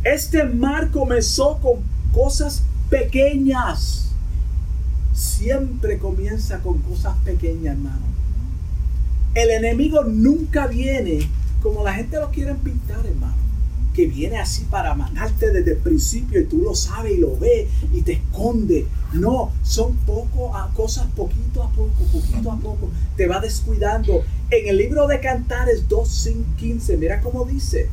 [0.04, 1.82] Este mar comenzó con
[2.14, 4.12] cosas pequeñas.
[5.14, 8.18] Siempre comienza con cosas pequeñas, hermano
[9.38, 11.30] el enemigo nunca viene
[11.62, 13.36] como la gente lo quiere pintar, hermano.
[13.98, 17.68] Que viene así para matarte desde el principio y tú lo sabes y lo ves
[17.92, 18.86] y te esconde.
[19.14, 22.92] No, son poco a cosas poquito a poco, poquito a poco.
[23.16, 24.24] Te va descuidando.
[24.52, 27.90] En el libro de Cantares 2.15, mira cómo dice.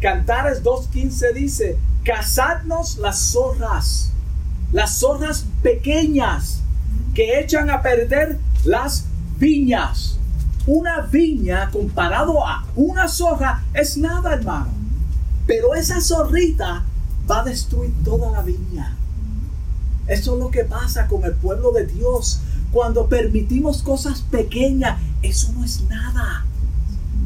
[0.00, 4.12] Cantares 2.15 dice, cazadnos las zorras,
[4.72, 6.60] las zorras pequeñas
[7.14, 9.06] que echan a perder las
[9.38, 10.16] viñas
[10.66, 14.85] una viña comparado a una zorra es nada, hermano.
[15.46, 16.84] Pero esa zorrita
[17.30, 18.96] va a destruir toda la viña.
[20.06, 22.40] Eso es lo que pasa con el pueblo de Dios.
[22.72, 26.44] Cuando permitimos cosas pequeñas, eso no es nada.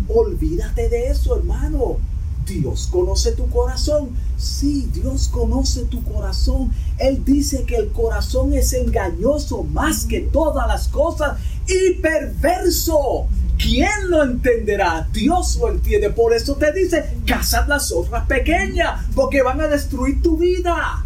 [0.09, 1.99] Olvídate de eso, hermano.
[2.47, 4.11] Dios conoce tu corazón.
[4.37, 6.73] Sí, Dios conoce tu corazón.
[6.99, 13.27] Él dice que el corazón es engañoso más que todas las cosas y perverso.
[13.61, 15.07] ¿Quién lo entenderá?
[15.13, 16.11] Dios lo entiende.
[16.11, 21.05] Por eso te dice, cazad las otras pequeñas, porque van a destruir tu vida.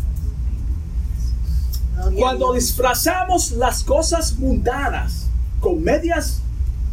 [2.16, 5.26] Cuando disfrazamos las cosas mundanas
[5.60, 6.40] con medias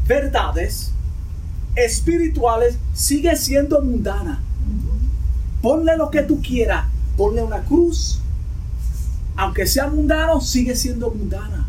[0.07, 0.91] verdades
[1.75, 4.41] espirituales, sigue siendo mundana.
[5.61, 6.85] Ponle lo que tú quieras,
[7.17, 8.19] ponle una cruz.
[9.35, 11.67] Aunque sea mundano, sigue siendo mundana.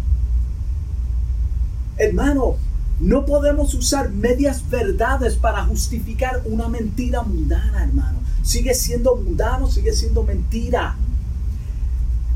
[1.99, 2.57] Hermano,
[3.01, 8.19] no podemos usar medias verdades para justificar una mentira mundana, hermano.
[8.43, 10.97] Sigue siendo mundano, sigue siendo mentira.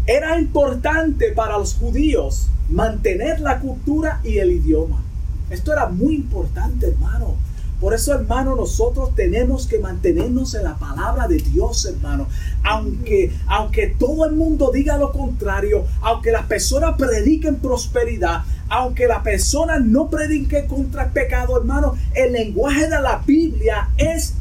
[0.06, 5.02] Era importante para los judíos mantener la cultura y el idioma.
[5.50, 7.36] Esto era muy importante, hermano.
[7.80, 12.26] Por eso, hermano, nosotros tenemos que mantenernos en la palabra de Dios, hermano.
[12.62, 19.22] Aunque, aunque todo el mundo diga lo contrario, aunque las personas prediquen prosperidad, aunque la
[19.22, 24.34] persona no predique contra el pecado, hermano, el lenguaje de la Biblia es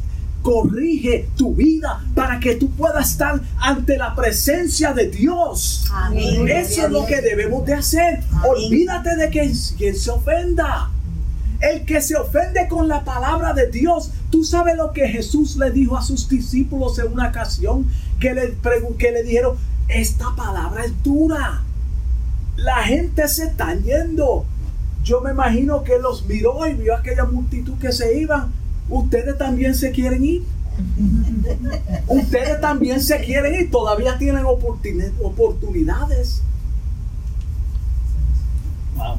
[0.46, 5.90] corrige tu vida para que tú puedas estar ante la presencia de Dios.
[6.46, 8.20] Eso es lo que debemos de hacer.
[8.48, 10.90] Olvídate de que quien se ofenda.
[11.70, 15.70] El que se ofende con la palabra de Dios, tú sabes lo que Jesús le
[15.72, 17.86] dijo a sus discípulos en una ocasión
[18.20, 18.56] que le,
[18.98, 19.56] que le dijeron,
[19.88, 21.62] esta palabra es dura.
[22.56, 24.44] La gente se está yendo.
[25.02, 28.52] Yo me imagino que los miró y vio aquella multitud que se iban.
[28.88, 30.44] Ustedes también se quieren ir.
[32.06, 33.70] Ustedes también se quieren ir.
[33.70, 36.42] Todavía tienen oportunidades.
[38.96, 39.18] Wow.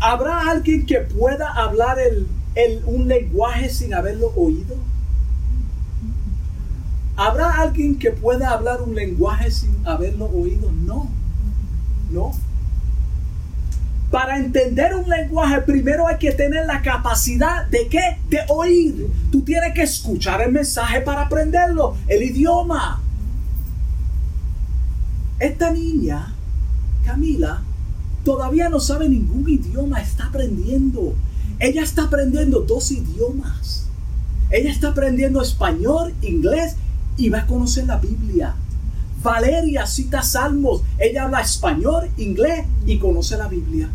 [0.00, 2.26] ¿Habrá alguien que pueda hablar el,
[2.86, 4.76] un lenguaje sin haberlo oído?
[7.16, 10.72] ¿Habrá alguien que pueda hablar un lenguaje sin haberlo oído?
[10.72, 11.10] No,
[12.10, 12.32] no.
[14.10, 18.18] Para entender un lenguaje, primero hay que tener la capacidad de qué?
[18.30, 19.06] De oír.
[19.30, 23.02] Tú tienes que escuchar el mensaje para aprenderlo, el idioma.
[25.38, 26.34] Esta niña,
[27.04, 27.62] Camila,
[28.24, 31.14] todavía no sabe ningún idioma, está aprendiendo.
[31.58, 33.86] Ella está aprendiendo dos idiomas.
[34.50, 36.76] Ella está aprendiendo español, inglés
[37.16, 38.54] y va a conocer la Biblia.
[39.22, 40.82] Valeria cita salmos.
[40.98, 43.90] Ella habla español, inglés y conoce la Biblia.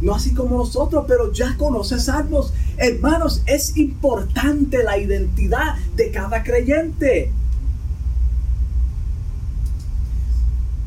[0.00, 2.52] No así como nosotros, pero ya conoce salmos.
[2.76, 7.32] Hermanos, es importante la identidad de cada creyente.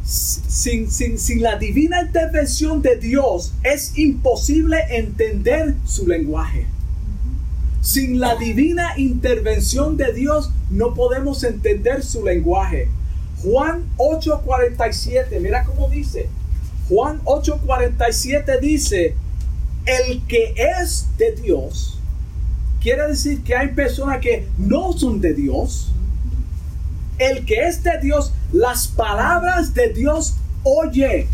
[0.05, 6.67] Sin, sin, sin, la divina intervención de Dios es imposible entender su lenguaje.
[7.81, 12.87] Sin la divina intervención de Dios no podemos entender su lenguaje.
[13.41, 16.29] Juan 8:47, mira cómo dice.
[16.87, 19.15] Juan 8:47 dice,
[19.85, 21.99] el que es de Dios,
[22.81, 25.91] quiere decir que hay personas que no son de Dios.
[27.17, 31.27] El que es de Dios, las palabras de Dios oye.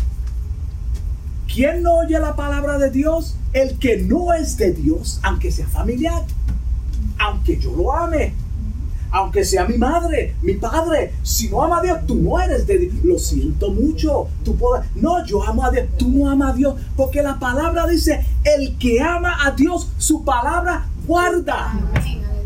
[1.52, 3.36] ¿Quién no oye la palabra de Dios?
[3.52, 6.24] El que no es de Dios, aunque sea familiar,
[7.18, 8.34] aunque yo lo ame
[9.12, 12.78] aunque sea mi madre, mi padre, si no ama a Dios, tú no eres de
[12.78, 12.94] Dios.
[13.04, 14.28] Lo siento mucho.
[14.42, 17.86] Tú puedes, no, yo amo a Dios, tú no amas a Dios, porque la palabra
[17.86, 21.74] dice, el que ama a Dios, su palabra guarda.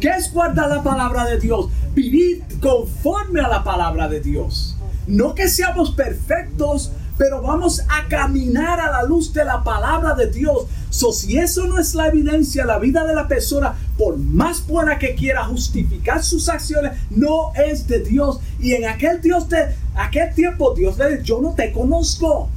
[0.00, 1.70] ¿Qué es guardar la palabra de Dios?
[1.94, 4.76] Vivir conforme a la palabra de Dios.
[5.06, 10.26] No que seamos perfectos, pero vamos a caminar a la luz de la palabra de
[10.26, 10.66] Dios.
[10.90, 14.98] So, si eso no es la evidencia, la vida de la persona, por más buena
[14.98, 18.40] que quiera justificar sus acciones, no es de Dios.
[18.58, 22.48] Y en aquel Dios de aquel tiempo, Dios le dice, yo no te conozco.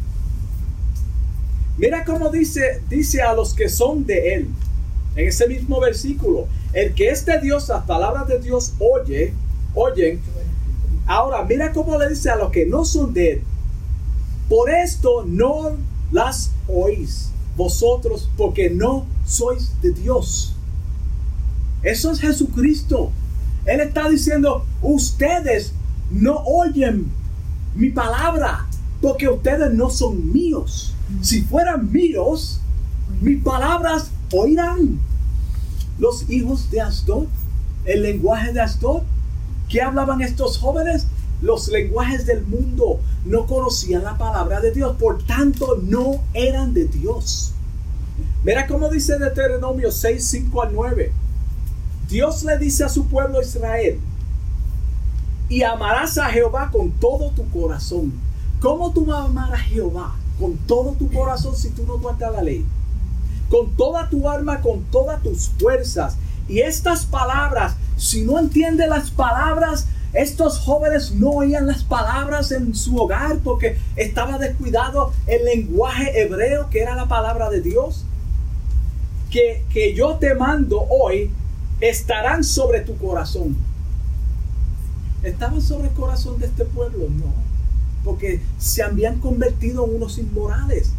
[1.78, 4.50] Mira cómo dice, dice a los que son de él.
[5.16, 9.36] En ese mismo versículo, el que es de Dios, las palabras de Dios oye,
[9.74, 10.20] oyen.
[11.06, 13.44] Ahora, mira cómo le dice a los que no son de él.
[14.48, 15.78] Por esto no
[16.12, 20.54] las oís vosotros, porque no sois de Dios.
[21.84, 23.12] Eso es Jesucristo.
[23.66, 25.74] Él está diciendo, ustedes
[26.10, 27.08] no oyen
[27.76, 28.66] mi palabra,
[29.02, 30.94] porque ustedes no son míos.
[31.22, 32.62] Si fueran míos,
[33.22, 35.00] mis palabras oirán.
[36.00, 37.26] Los hijos de Asdod,
[37.86, 39.04] el lenguaje de Asdod,
[39.70, 41.08] ¿qué hablaban estos jóvenes?
[41.42, 46.86] los lenguajes del mundo no conocían la palabra de Dios, por tanto no eran de
[46.86, 47.54] Dios.
[48.44, 51.12] Mira cómo dice Deuteronomio 6, 5 al 9.
[52.10, 54.00] Dios le dice a su pueblo Israel,
[55.48, 58.14] y amarás a Jehová con todo tu corazón.
[58.62, 62.32] ¿Cómo tú vas a amar a Jehová con todo tu corazón si tú no guardas
[62.34, 62.66] la ley?
[63.50, 66.18] Con toda tu alma, con todas tus fuerzas.
[66.48, 72.74] Y estas palabras, si no entiendes las palabras, estos jóvenes no oían las palabras en
[72.74, 78.06] su hogar porque estaba descuidado el lenguaje hebreo que era la palabra de Dios.
[79.30, 81.30] Que, que yo te mando hoy
[81.82, 83.56] estarán sobre tu corazón.
[85.22, 87.10] ¿Estaban sobre el corazón de este pueblo?
[87.10, 87.34] No,
[88.04, 90.94] porque se habían convertido en unos inmorales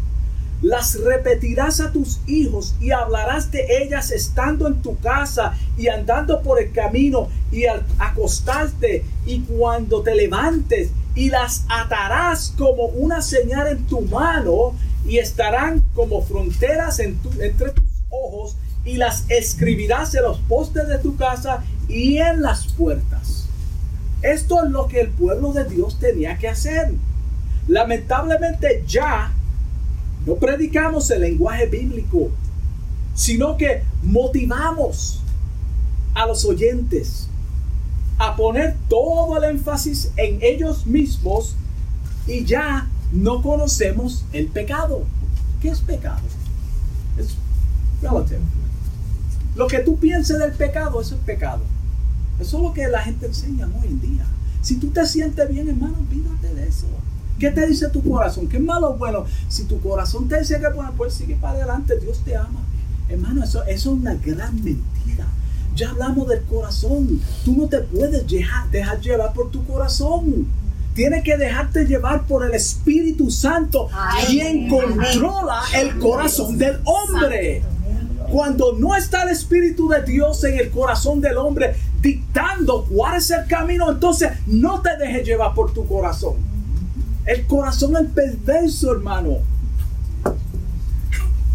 [0.63, 6.43] las repetirás a tus hijos y hablarás de ellas estando en tu casa y andando
[6.43, 13.23] por el camino y al acostarte y cuando te levantes y las atarás como una
[13.23, 14.75] señal en tu mano
[15.07, 21.17] y estarán como fronteras entre tus ojos y las escribirás en los postes de tu
[21.17, 23.47] casa y en las puertas.
[24.23, 26.93] Esto es lo que el pueblo de Dios tenía que hacer.
[27.67, 29.33] Lamentablemente ya
[30.27, 32.31] no predicamos el lenguaje bíblico,
[33.15, 35.21] sino que motivamos
[36.15, 37.29] a los oyentes
[38.19, 41.55] a poner todo el énfasis en ellos mismos
[42.27, 45.05] y ya no conocemos el pecado.
[45.61, 46.21] ¿Qué es pecado?
[47.19, 47.37] Es
[48.03, 48.41] relative.
[49.57, 51.63] Lo que tú pienses del pecado, eso es pecado.
[52.39, 54.27] Eso es lo que la gente enseña hoy en día.
[54.63, 56.87] Si tú te sientes bien, hermano, olvídate de eso.
[57.41, 58.47] ¿Qué te dice tu corazón?
[58.49, 59.25] ¿Qué es malo o bueno?
[59.49, 62.61] Si tu corazón te dice que bueno, pues sigue para adelante, Dios te ama.
[63.09, 65.27] Hermano, eso, eso es una gran mentira.
[65.75, 67.19] Ya hablamos del corazón.
[67.43, 70.49] Tú no te puedes dejar, dejar llevar por tu corazón.
[70.93, 73.89] Tienes que dejarte llevar por el Espíritu Santo,
[74.27, 77.63] quien controla el corazón del hombre.
[78.31, 83.31] Cuando no está el Espíritu de Dios en el corazón del hombre dictando cuál es
[83.31, 86.50] el camino, entonces no te dejes llevar por tu corazón.
[87.31, 89.39] El corazón es perverso, hermano.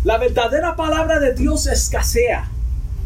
[0.05, 2.49] La verdadera palabra de Dios escasea.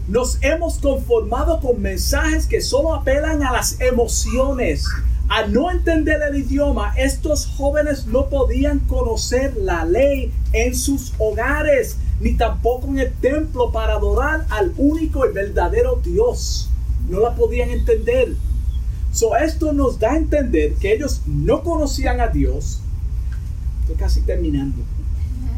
[0.08, 4.86] Nos hemos conformado con mensajes que solo apelan a las emociones.
[5.30, 11.98] Al no entender el idioma, estos jóvenes no podían conocer la ley en sus hogares,
[12.20, 16.70] ni tampoco en el templo para adorar al único y verdadero Dios.
[17.10, 18.36] No la podían entender.
[19.12, 22.82] So, esto nos da a entender que ellos no conocían a Dios.
[23.82, 24.78] Estoy casi terminando.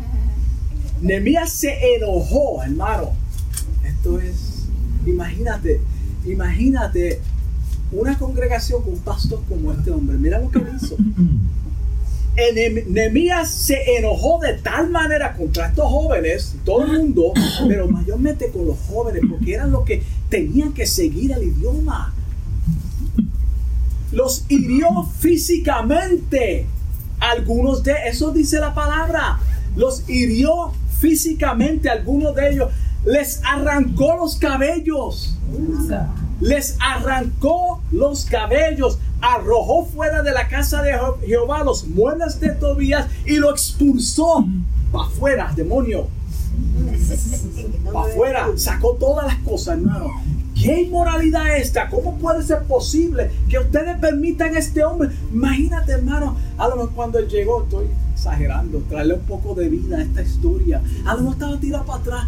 [1.02, 3.12] Nehemías se enojó, hermano.
[3.86, 4.68] Esto es,
[5.06, 5.82] imagínate,
[6.26, 7.20] imagínate
[7.92, 10.18] una congregación con un pastor como este hombre.
[10.18, 10.96] Mira lo que hizo.
[12.88, 17.34] Nehemías se enojó de tal manera contra estos jóvenes, todo el mundo,
[17.68, 22.14] pero mayormente con los jóvenes, porque eran los que tenían que seguir el idioma.
[24.12, 24.88] Los hirió
[25.20, 26.68] físicamente.
[27.20, 29.40] Algunos de eso dice la palabra.
[29.76, 32.70] Los hirió físicamente algunos de ellos.
[33.06, 35.38] Les arrancó los cabellos.
[36.40, 39.00] Les arrancó los cabellos.
[39.22, 40.94] Arrojó fuera de la casa de
[41.26, 44.46] Jehová los muebles de Tobías y lo expulsó
[44.92, 46.08] para afuera, demonio.
[47.94, 50.10] Para afuera, sacó todas las cosas, hermano.
[50.62, 51.90] ¿Qué inmoralidad esta?
[51.90, 55.10] ¿Cómo puede ser posible que ustedes permitan a este hombre?
[55.34, 59.98] Imagínate, hermano, a lo mejor cuando él llegó, estoy exagerando, traerle un poco de vida
[59.98, 60.80] a esta historia.
[61.04, 62.28] A lo estaba tirado para atrás,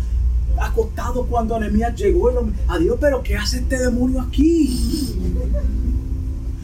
[0.57, 2.31] acostado cuando Anemías llegó.
[2.31, 5.15] El hombre, adiós, pero ¿qué hace este demonio aquí?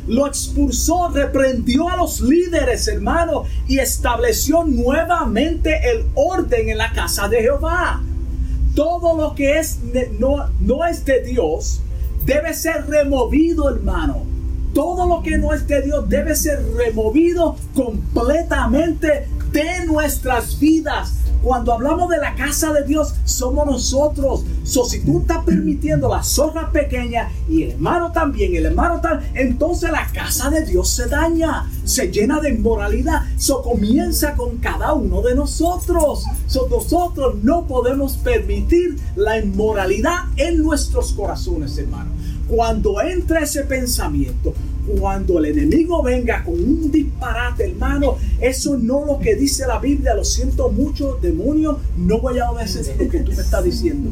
[0.07, 7.27] Lo expulsó, reprendió a los líderes, hermano, y estableció nuevamente el orden en la casa
[7.27, 8.01] de Jehová
[8.75, 9.79] todo lo que es
[10.19, 11.81] no, no es de Dios
[12.25, 14.23] debe ser removido, hermano.
[14.73, 21.15] Todo lo que no es de Dios debe ser removido completamente de nuestras vidas.
[21.41, 24.43] Cuando hablamos de la casa de Dios, somos nosotros.
[24.63, 29.21] So, si tú estás permitiendo la zorra pequeña y el hermano también, el hermano tal,
[29.33, 33.23] entonces la casa de Dios se daña, se llena de inmoralidad.
[33.37, 36.25] So, comienza con cada uno de nosotros.
[36.47, 42.11] So, nosotros no podemos permitir la inmoralidad en nuestros corazones, hermano.
[42.47, 44.53] Cuando entra ese pensamiento,
[44.97, 49.79] cuando el enemigo venga con un disparate, hermano, eso no es lo que dice la
[49.79, 50.15] Biblia.
[50.15, 54.11] Lo siento mucho, demonio, no voy a obedecer lo que tú me estás diciendo.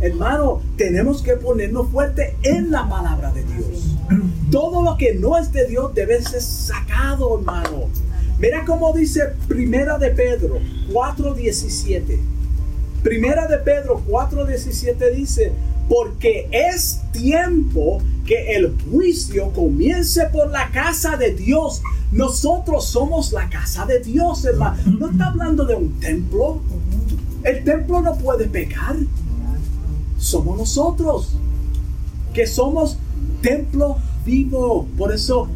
[0.00, 3.96] Hermano, tenemos que ponernos fuerte en la palabra de Dios.
[4.50, 7.88] Todo lo que no es de Dios debe ser sacado, hermano.
[8.38, 10.58] Mira cómo dice Primera de Pedro
[10.92, 12.18] 4:17.
[13.02, 15.52] Primera de Pedro 4:17 dice,
[15.88, 21.82] porque es tiempo que el juicio comience por la casa de Dios.
[22.12, 24.76] Nosotros somos la casa de Dios, hermano.
[24.98, 26.60] No está hablando de un templo.
[27.44, 28.96] El templo no puede pecar.
[30.18, 31.36] Somos nosotros,
[32.32, 32.98] que somos
[33.42, 34.88] templo vivo.
[34.98, 35.48] Por eso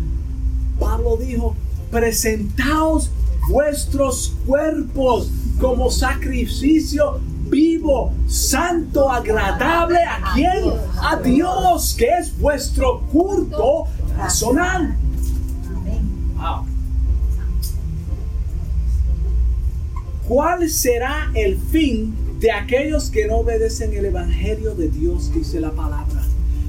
[0.78, 1.56] Pablo dijo,
[1.90, 3.10] presentaos
[3.48, 7.20] vuestros cuerpos como sacrificio
[7.50, 10.72] vivo, santo, agradable a quién?
[11.02, 13.84] A Dios, que es vuestro culto
[14.16, 14.96] razonal.
[20.26, 25.34] ¿Cuál será el fin de aquellos que no obedecen el Evangelio de Dios?
[25.34, 26.22] Dice la palabra.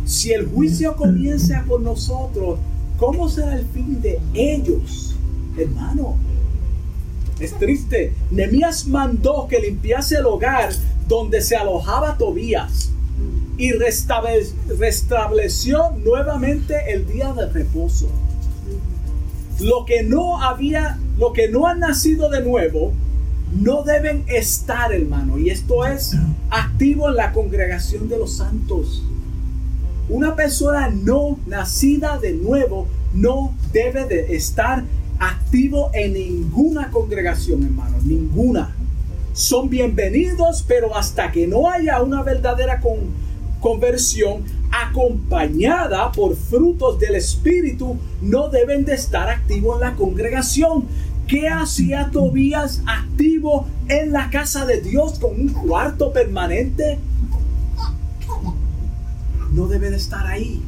[0.05, 2.59] Si el juicio comienza por nosotros,
[2.97, 5.15] ¿cómo será el fin de ellos,
[5.55, 6.17] hermano?
[7.41, 8.13] Es triste.
[8.29, 10.69] Nemías mandó que limpiase el hogar
[11.07, 12.91] donde se alojaba Tobías
[13.57, 18.09] y restableció nuevamente el día de reposo.
[19.59, 22.93] Lo que no había, lo que no ha nacido de nuevo,
[23.51, 25.37] no deben estar, hermano.
[25.37, 26.15] Y esto es
[26.49, 29.03] activo en la congregación de los santos.
[30.09, 34.83] Una persona no nacida de nuevo no debe de estar
[35.22, 38.76] activo en ninguna congregación, hermano, ninguna.
[39.34, 42.82] Son bienvenidos, pero hasta que no haya una verdadera
[43.59, 50.86] conversión acompañada por frutos del Espíritu, no deben de estar activos en la congregación.
[51.28, 56.97] ¿Qué hacía Tobías activo en la casa de Dios con un cuarto permanente?
[59.53, 60.63] No debe de estar ahí.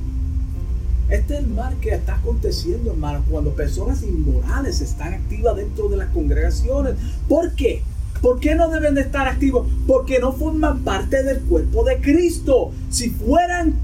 [1.10, 5.98] Este es el mal que está aconteciendo, hermano, cuando personas inmorales están activas dentro de
[5.98, 6.96] las congregaciones.
[7.28, 7.84] ¿Por qué?
[8.22, 9.68] ¿Por qué no deben de estar activos?
[9.86, 12.72] Porque no forman parte del cuerpo de Cristo.
[12.90, 13.76] Si fueran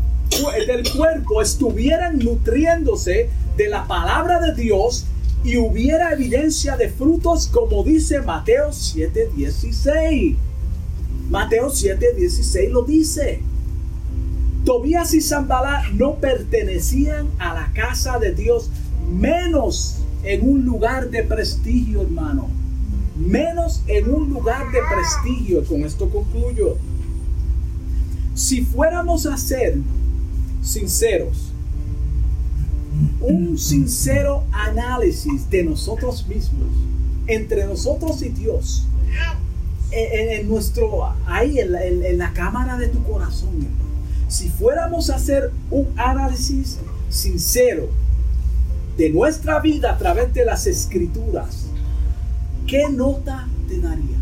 [0.67, 5.05] del cuerpo, estuvieran nutriéndose de la palabra de Dios
[5.43, 10.38] y hubiera evidencia de frutos como dice Mateo 7:16.
[11.30, 13.41] Mateo 7:16 lo dice.
[14.66, 18.70] Tobías y Zambalá no pertenecían a la casa de Dios,
[19.12, 22.49] menos en un lugar de prestigio, hermano.
[23.16, 25.66] Menos en un lugar de prestigio.
[25.66, 26.78] Con esto concluyo.
[28.34, 29.78] Si fuéramos a ser
[30.62, 31.51] sinceros,
[33.22, 36.70] un sincero análisis de nosotros mismos,
[37.28, 38.86] entre nosotros y Dios,
[39.91, 43.68] en, nuestro, ahí en la, en la, cámara de tu corazón,
[44.30, 46.77] si fuéramos a hacer un análisis
[47.09, 47.89] sincero
[48.95, 51.65] de nuestra vida a través de las escrituras,
[52.67, 54.19] ¿qué nota te daría?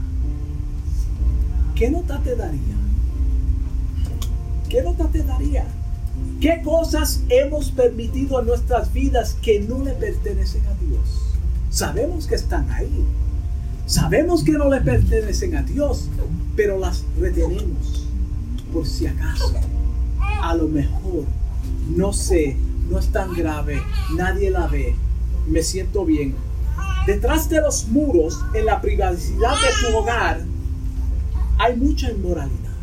[1.75, 2.75] ¿Qué nota te daría?
[4.69, 5.65] ¿Qué nota te daría?
[6.39, 11.35] ¿Qué cosas hemos permitido en nuestras vidas que no le pertenecen a Dios?
[11.69, 13.05] Sabemos que están ahí.
[13.85, 16.07] Sabemos que no le pertenecen a Dios,
[16.55, 18.07] pero las retenemos
[18.71, 19.53] por si acaso.
[20.41, 21.25] A lo mejor,
[21.95, 22.57] no sé,
[22.89, 23.81] no es tan grave,
[24.15, 24.95] nadie la ve,
[25.47, 26.35] me siento bien.
[27.05, 30.41] Detrás de los muros, en la privacidad de tu hogar,
[31.57, 32.73] hay mucha inmoralidad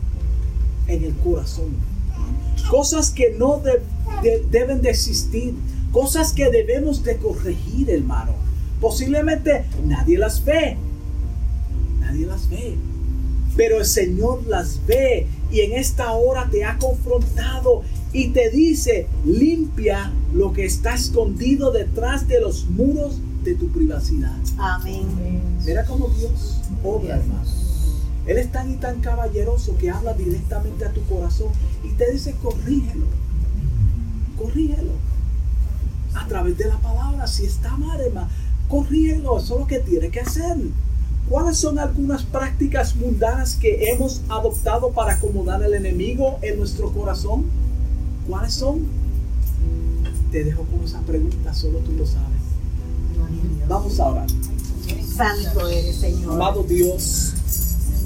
[0.89, 1.95] en el corazón
[2.71, 3.63] cosas que no
[4.51, 5.55] deben de existir,
[5.93, 8.33] cosas que debemos de corregir, hermano.
[8.81, 10.77] Posiblemente nadie las ve,
[12.01, 12.77] nadie las ve,
[13.57, 17.83] pero el Señor las ve y en esta hora te ha confrontado
[18.13, 24.37] y te dice, limpia lo que está escondido detrás de los muros de tu privacidad.
[24.59, 25.07] Amén.
[25.65, 27.49] Mira cómo Dios obra, hermano.
[28.27, 31.53] Él es tan y tan caballeroso que habla directamente a tu corazón
[31.85, 33.07] y te dice, corrígelo,
[34.37, 34.93] corrígelo.
[36.15, 38.29] A través de la palabra, si está mal, hermano,
[38.67, 40.57] corrígelo, eso es lo que tiene que hacer.
[41.29, 47.45] ¿Cuáles son algunas prácticas mundanas que hemos adoptado para acomodar al enemigo en nuestro corazón?
[48.29, 48.87] ¿Cuáles son?
[50.31, 52.29] Te dejo con esa pregunta, solo tú lo sabes.
[53.69, 54.27] Vamos a orar.
[55.17, 56.35] Santo eres, Señor.
[56.35, 57.33] Amado Dios,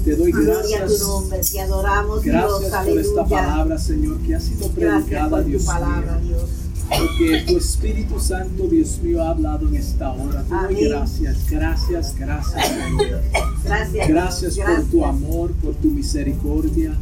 [0.05, 0.99] te doy gracias.
[0.99, 5.63] tu nombre, te adoramos, gracias Dios, por esta palabra, Señor, que ha sido predicada, Dios
[5.63, 6.19] palabra.
[6.19, 6.58] Dios.
[6.89, 10.43] Porque tu Espíritu Santo, Dios mío, ha hablado en esta hora.
[10.43, 13.21] Te doy gracias, gracias, gracias, Señor.
[13.63, 16.95] Gracias, gracias por tu amor, por tu misericordia.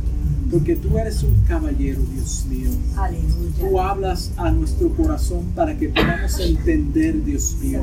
[0.52, 2.70] Porque tú eres un caballero, Dios mío.
[2.96, 3.52] Aleluya.
[3.60, 7.82] Tú hablas a nuestro corazón para que podamos entender, Dios mío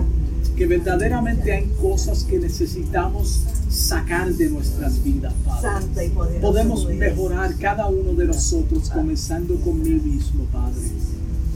[0.57, 6.13] que verdaderamente hay cosas que necesitamos sacar de nuestras vidas, Padre.
[6.41, 10.91] Podemos mejorar cada uno de nosotros, comenzando con mí mismo, Padre.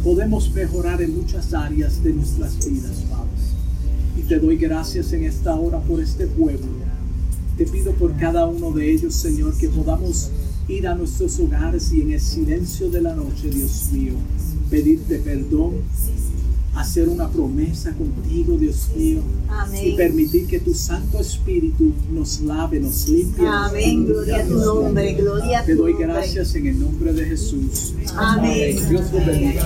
[0.02, 3.28] Podemos mejorar en muchas áreas de nuestras vidas, Padre.
[4.16, 6.66] Y te doy gracias en esta hora por este pueblo.
[7.56, 10.30] Te pido por cada uno de ellos, Señor, que podamos
[10.68, 14.12] ir a nuestros hogares y en el silencio de la noche, Dios mío,
[14.70, 15.82] pedirte perdón
[16.74, 19.20] hacer una promesa contigo, Dios mío.
[19.82, 23.46] Y permitir que tu Santo Espíritu nos lave, nos limpie.
[23.46, 24.06] Amén.
[24.06, 25.14] Gloria a tu nombre.
[25.14, 27.94] Gloria a tu Te doy gracias en el nombre de Jesús.
[28.16, 28.76] Amén.
[28.88, 29.64] Dios te bendiga.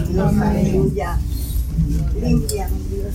[0.51, 1.19] Aleluya.
[2.21, 3.15] Limpianos, Dios.